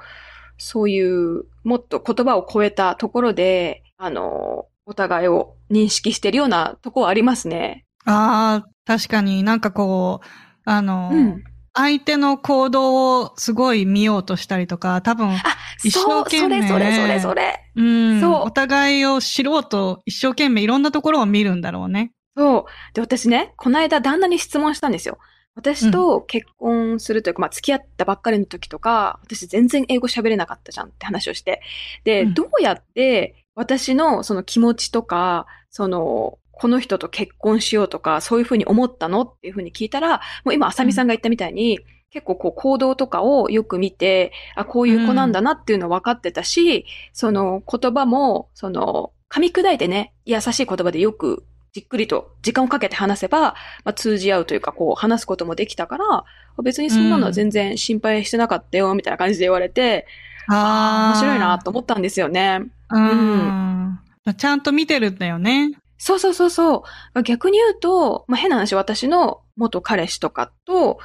[0.57, 7.84] そういう、もっと言葉を超えたところで、あの、お互いを認識してるようなとこはありますね。
[8.05, 10.27] ああ、確かになんかこう、
[10.65, 11.43] あの、うん。
[11.77, 15.43] 相手の行動をすごい見ようとしたりとか、多分、あ、
[15.83, 17.61] 一生懸命それそれそれそれ。
[17.75, 22.13] うん、そうお互いを知ろうと一生懸命いろんなところを見るんだろうね。
[22.37, 22.93] そう。
[22.93, 25.17] で、私ね、この間旦那に質問したんですよ。
[25.55, 31.61] 私と結婚するというか、まあ、付き合ったばっかりの時とか、私全然英語喋れなかったじゃんって話をして。
[32.03, 41.79] で、うんどうやって私のその気持ちとか、その、この人と結婚しようとか、そういうふうに思ったのっていうふうに聞いたら、もう今、あさみさんが言ったみたいに、
[42.11, 51.43] 結構こう行動とかをよく見て、あ、こういう子なんだなっていうの分かってたし、その言葉も、その、噛み砕いてね、優しい言葉でよく
[51.73, 56.23] じっくりと時間をかけて話せば、まあ、通じ合うというか、こう、話すこともできたから、
[56.63, 60.07] 別にそんなのは全然心配してなかったよ、みたいな感じで言われて、
[60.47, 62.61] ああ、面白いなと思ったんですよね。
[62.89, 63.99] うん。
[64.37, 65.71] ちゃんと見てるんだよね。
[65.97, 66.83] そうそうそうそ
[67.15, 67.23] う。
[67.23, 70.99] 逆に言うと、まあ、変な話、私の元彼氏とかと、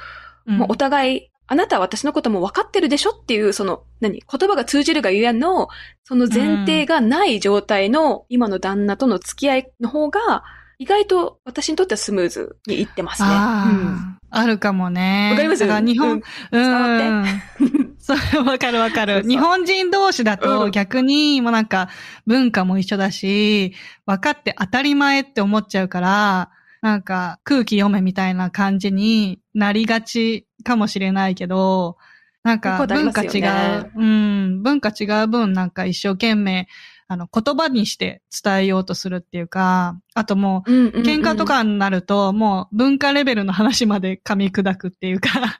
[0.45, 0.57] うん。
[0.57, 4.21] まあ、お互いあなたは私のことも分かってるでしょっていう、その、何？
[4.21, 5.67] 言葉が通じるがゆえの、
[6.05, 10.43] その前提がない状態の今の旦那との付き合いの方が、
[10.79, 13.27] 意外と私にとってはスムーズにいってますね。
[13.29, 15.29] ああ、あるかもね。
[15.31, 15.59] わかります？
[15.59, 16.21] だから日本、うん。
[16.51, 17.65] 伝わって？
[17.65, 19.23] うんそう、わかるわかる。
[19.23, 20.39] 日本人同士だうん。
[20.39, 21.89] と逆にもうなんか
[22.25, 23.73] 文化も一緒だし、
[24.05, 26.49] 分かって当たり前って思っちゃうから、
[26.81, 31.97] なんか空気読めみたいな感じになりがちかもしれないけど、
[32.43, 36.67] なんか文化違ねう、うん、文化違う分なんか一生懸命、
[37.11, 45.59] あの言葉にして伝えようとするっていうか、あともう喧嘩とかになると、もう文化レベルの話まで噛み砕くっていうか、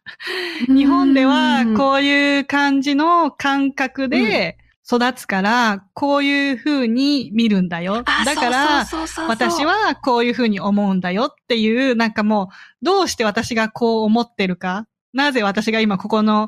[0.74, 8.04] 日本ではこういう感じの感覚で育つから、こういう風に見るんだよ。
[8.06, 8.86] あだから、
[9.28, 12.46] 私はこういう風に思うんだよっていう、なんかも
[12.82, 16.48] う、どうして私がこう思ってるか、なぜ私が今ここの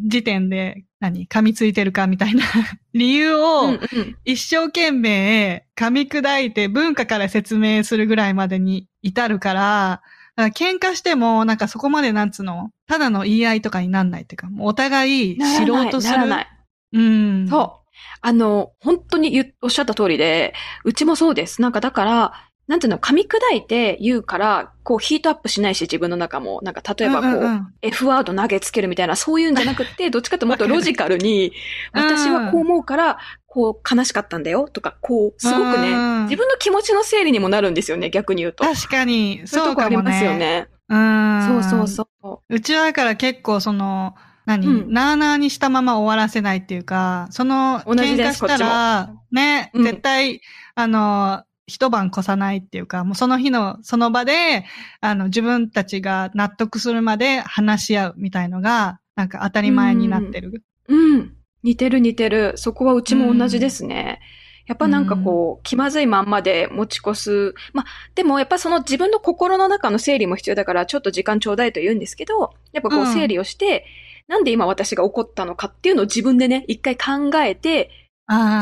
[0.00, 2.44] 時点で、何、噛みついてるかみたいな
[2.94, 3.78] 理由を、
[4.24, 10.02] 一生懸命噛み砕いて文化から説明するぐらいまでに至るから、
[10.36, 16.16] だから喧嘩しても、なんかそこまでなんつうの、ただの言い合いとかになんないっていうか、もうお互い知ろうとする。
[16.16, 16.48] ならない。
[16.92, 17.48] うん。
[17.48, 17.84] そう。
[18.20, 21.62] あの、本当におっしゃった通りで、うちもそうです。
[21.62, 22.32] なんかだから、
[22.66, 26.60] なんていうの、噛み砕いて言うから、こうヒートアップしないし、自分の中も。
[26.62, 31.52] なんか例えばこう、んんん F ワード投げつけるみたいな、そういうんじゃなくって、 どっちかってもっとロジカルに、
[31.92, 38.64] うん私はこう思うから、こう悲しかったんだよとか、こう、すごくね、うん自分の気持ちの整理にもなるんですよね、逆に言うと。
[38.64, 40.38] 確かに、そうかもとこありますよね。
[40.38, 40.68] ね。
[40.88, 41.62] うん。
[41.62, 42.08] そうそうそ
[42.48, 42.54] う。
[42.54, 44.14] うちはだから結構その、
[44.46, 50.40] 何、うんなあなあにしたまま終わらせないっていうか、その、喧嘩したら、ね、うん絶対、
[50.74, 54.64] あの、一晩越さないっていうか、もうその日の、その場で、
[55.00, 60.62] あの、自分たちが納得するまで話し合うみたいのが、なんか当たり前になってる。
[60.88, 61.34] うん。
[61.62, 62.52] 似てる似てる。
[62.56, 64.20] そこはうちも同じですね。
[64.66, 67.54] やっぱなんかこう、気まずいまんまで持ち越す。
[67.72, 73.84] まあ、でもやっぱその自分の心の中の整理も必要だから、ちょっと時間ちょうだいと言うんですけど、やっぱこううん整理をして、
[74.26, 77.90] なんで今私が怒ったのかっていうのを自分でね、一回考えて。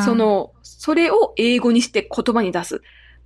[0.05, 2.79] そ、の、それを英語にして言葉に出すっ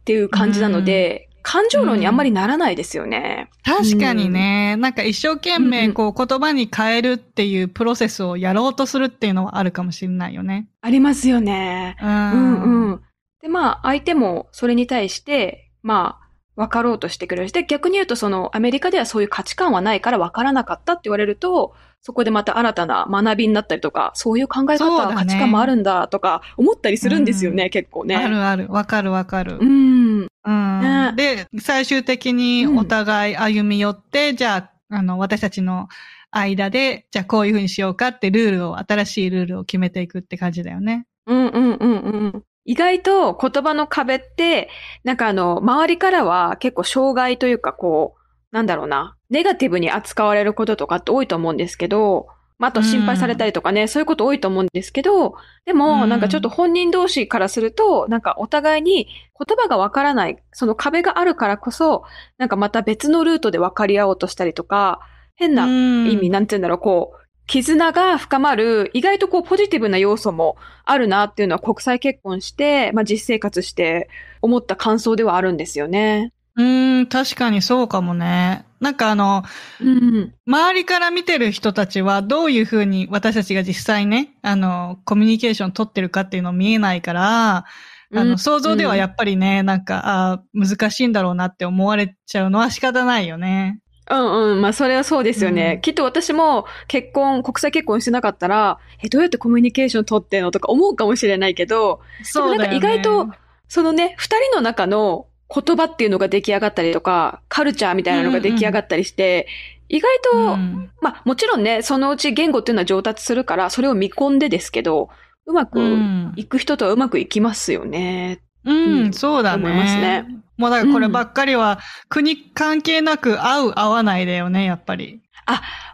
[0.05, 3.51] ていう感じなので、感情論にあんまりならないですよね。
[3.65, 10.69] 確かにね、なんか一生懸命うんこう言葉に変えるっていうプロセスをやろうとするっていうのはあるかもしれないよね。
[10.81, 11.97] ありますよね。
[12.03, 12.05] う。
[12.05, 13.01] うんんうん。
[13.41, 16.27] で、まあ、相手もそれに対して、まあ、
[16.57, 21.75] 分かろうとしてくれるし、で、逆に言うと、その、アメリカではそういう価値観はないから分からなかったって言われると、
[22.07, 28.15] そこでまた新たな学びになったりとか、そういう考え方、ね価値観もあるんだとか、思ったりするんですよね、結構ね。
[28.15, 28.69] あるある。
[28.69, 29.59] わかるわかる。
[29.61, 30.29] うん。
[30.45, 35.89] うんねで、最終的にお互い歩み寄って、じゃあ、あの、私たちの
[36.31, 41.09] 間で、じゃあこういうふうにしようかってルールを、新しいルールを決めていくって感じだよね。
[41.27, 42.43] うんうんうんうん。
[42.65, 44.69] 意外と言葉の壁って、
[45.03, 52.29] なんかあの、周りからは結構障害というかこう、なんだろうな、ネガティブに扱われることとかって多いと思うんですけど、
[52.59, 55.35] まあ、あと心配されたりとかね、そういうこと多いと思うんですけど、
[55.67, 56.09] でうも、ん。
[56.09, 62.05] なんかちょっと本人同士からすると、なんかお互いに言葉がわからない、その壁があるからこそ、
[62.39, 65.01] なんかまた別のルートで分かり合おうとしたりとか、
[65.35, 74.09] 変な意意味、なんて言うんだろう、こう、絆が深まる、意外とこうポジティブな要素もあるなっていうのは国際結婚して、まあ実生活して
[74.41, 76.33] 思った感想ではあるんですよね。
[76.57, 78.65] うん、確かにそうかもね。
[78.81, 79.43] なんかあの、
[79.81, 80.35] うん。
[80.47, 87.65] 周りから見てる人たちはどういうふうに私たちが実際ね、あの、コミュニケーション取ってるかっていうの見えないから、あ
[88.13, 90.03] の、うん想像ではやっぱりね、なんか、
[90.33, 93.81] あー難しいんだろうなって思われちゃうのは仕方ないよね。
[94.11, 94.61] うんうん。
[94.63, 95.75] まあそれはそうですよね。
[95.75, 102.59] うんきっと私も結婚、国際結婚してなかったら、え、どうやってコミュニケーション取ってんのとか思うかもしれないけど、そうね。
[102.59, 103.29] なんか意外と
[103.69, 109.47] そのね、二人の中の言葉っていうのが出来上がったりとか、カルチャーみたいなのが出来上がったりして、
[109.89, 115.11] 意外と、うんまあもちろんね、そのうち言語っていうのは上達するから、それを見込んでですけど、
[115.47, 118.41] うまくうんいく人とはうまくいきますよね。
[118.65, 119.65] うん、うんそうだね。
[119.65, 120.27] 思いますね
[120.57, 121.79] もうだからこればっかりは、
[122.09, 125.21] 国関係なく合う合わないだよね、やっぱり。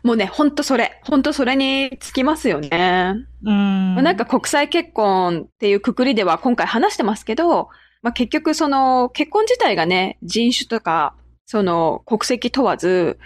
[0.03, 3.14] もうね、ほんとそれ、ほんとそれにつきますよね。
[3.44, 3.94] うん。
[3.94, 7.68] まあなんか国際結婚っていうくくりでは今回話してますけど、
[8.03, 11.14] まあ結局その結婚自体がね、人種とか、
[11.46, 13.18] その国籍問わず、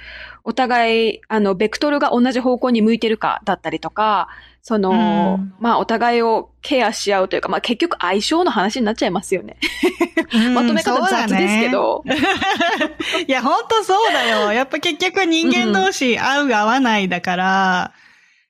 [0.43, 4.29] お互い、あの、ベクトルが同じ方向に向いてるかだったりとか、
[4.63, 9.57] その、うんまあお互いをケアし合うというか、まあ結局相性の話になっちゃいますよね。
[10.55, 11.69] まとめ方雑ですけ。
[11.71, 12.03] ど。
[12.05, 12.17] ね
[13.29, 14.53] いや、ほんとそうだよ。
[14.53, 17.93] やっぱ結局人間同士合う合わないだから、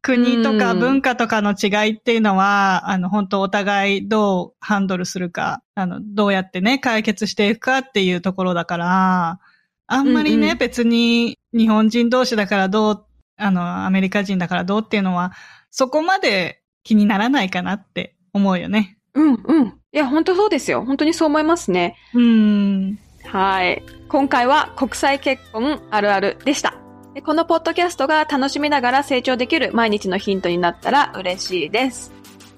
[0.07, 9.41] 国とかうん文化とかの違いっていうのは、あの、本当お互いどうハンドルするか、あの、どうやってね、解決していくかっていうところだから、
[9.89, 13.05] あんまりね、うんうん別に日本人同士だからどう、
[13.37, 15.33] あの、アメリカ人だからどうっていうのは、
[15.71, 18.99] そこまで気にならないかなって思うよね。
[19.15, 19.67] うんうん。
[19.67, 20.85] いや、本当そうですよ。
[20.85, 21.97] 本当にそう思いますね。
[22.15, 22.99] うん。
[23.25, 23.83] はい。
[24.09, 26.86] 今回は国際結婚あるあるでした。
[27.25, 32.12] このポッドキャストが楽しみながら成長できる毎日のヒントになったら嬉しいです。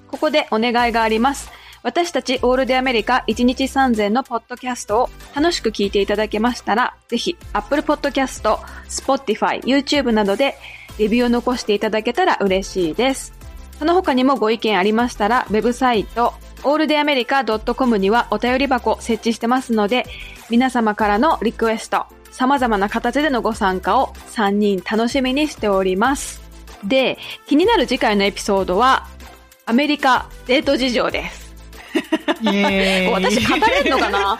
[0.07, 1.49] ここでお願いがあります。
[1.81, 8.57] 私たちオールデアメリカ1日3000のポッドキャストを楽しく聞いていただけましたら、ぜひ Apple Podcast、
[8.89, 10.57] Spotify、YouTube などで
[10.97, 13.33] レビューを残していただけたら嬉しいです。
[13.77, 16.33] その他にもご意見ありましたら、ウェブサイト、
[16.63, 20.05] alldeamerica.com にはお便り箱設置してますので、
[20.49, 26.41] 皆様からのリクエスト、様々な形でのご参加を3人楽しみにしております。
[26.83, 27.17] で、
[27.47, 29.07] 気になる次回のエピソードは、
[29.65, 31.49] アメリカデート事情です。
[32.41, 34.39] 私語れるのかな？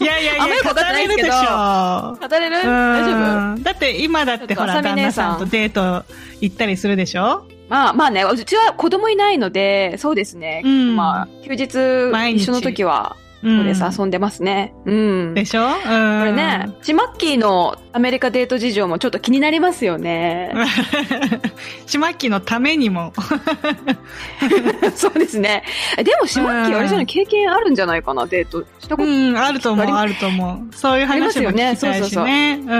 [0.00, 2.16] いやいやいや、 語れるでしょ。
[2.20, 2.56] 語れる？
[2.56, 3.54] 大丈夫？
[3.54, 5.38] うんだって今だってほら、旦那姉さん。
[5.38, 6.04] とデート
[6.40, 7.44] 行ったりするでしょ？
[7.68, 10.62] まあまあね、うちは子供いないので、そうですね。
[10.64, 10.96] うん。
[10.96, 11.66] まあ、休日。
[12.34, 14.74] 一緒の時は、うんそうです、遊んでますね。
[14.84, 15.34] うん。
[15.34, 15.62] でしょ？
[15.64, 15.70] うん。
[15.70, 20.52] ここれね、チマッキーのアメリカデート事情もちょっと気になりますよね。
[21.86, 23.12] ちまきのためにも。
[24.96, 25.62] そうですね。
[25.96, 28.64] えでも、シマッキー、あれじゃない、経験あるんじゃないかな、デート。
[28.80, 29.08] したこと？
[29.08, 30.74] うん、あると思う、あると思う。
[30.74, 32.60] そういう話も聞きたいしありますよね。
[32.60, 32.70] うん。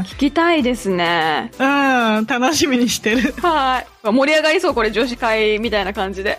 [0.00, 1.50] 聞きたいですね。
[1.58, 3.34] うん、楽しみにしてる。
[3.42, 3.86] はい。
[4.10, 6.38] 盛り上がりそう、これ、女子会みたいな感じで。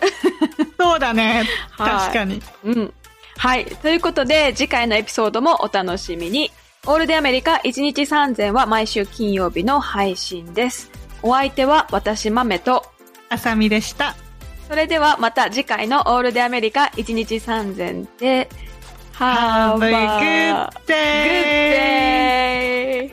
[0.78, 1.44] そうだね。
[1.78, 2.42] はい確かに。
[2.64, 2.92] うん。
[3.40, 3.64] はい。
[3.64, 6.50] ということで、次回のエピソードもお楽しみに。
[6.86, 10.90] オールデアメリカ1日3000は毎週金曜日の配信です。
[11.22, 12.84] お相手は私、豆と、
[13.30, 14.14] あさみでした。
[14.68, 18.50] それではまた次回のオールデアメリカ1日3000で、
[19.14, 20.94] Have a good good day!
[23.08, 23.10] day!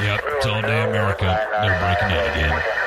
[0.00, 1.38] Yep, it's all day America.
[1.60, 2.77] They're breaking in again.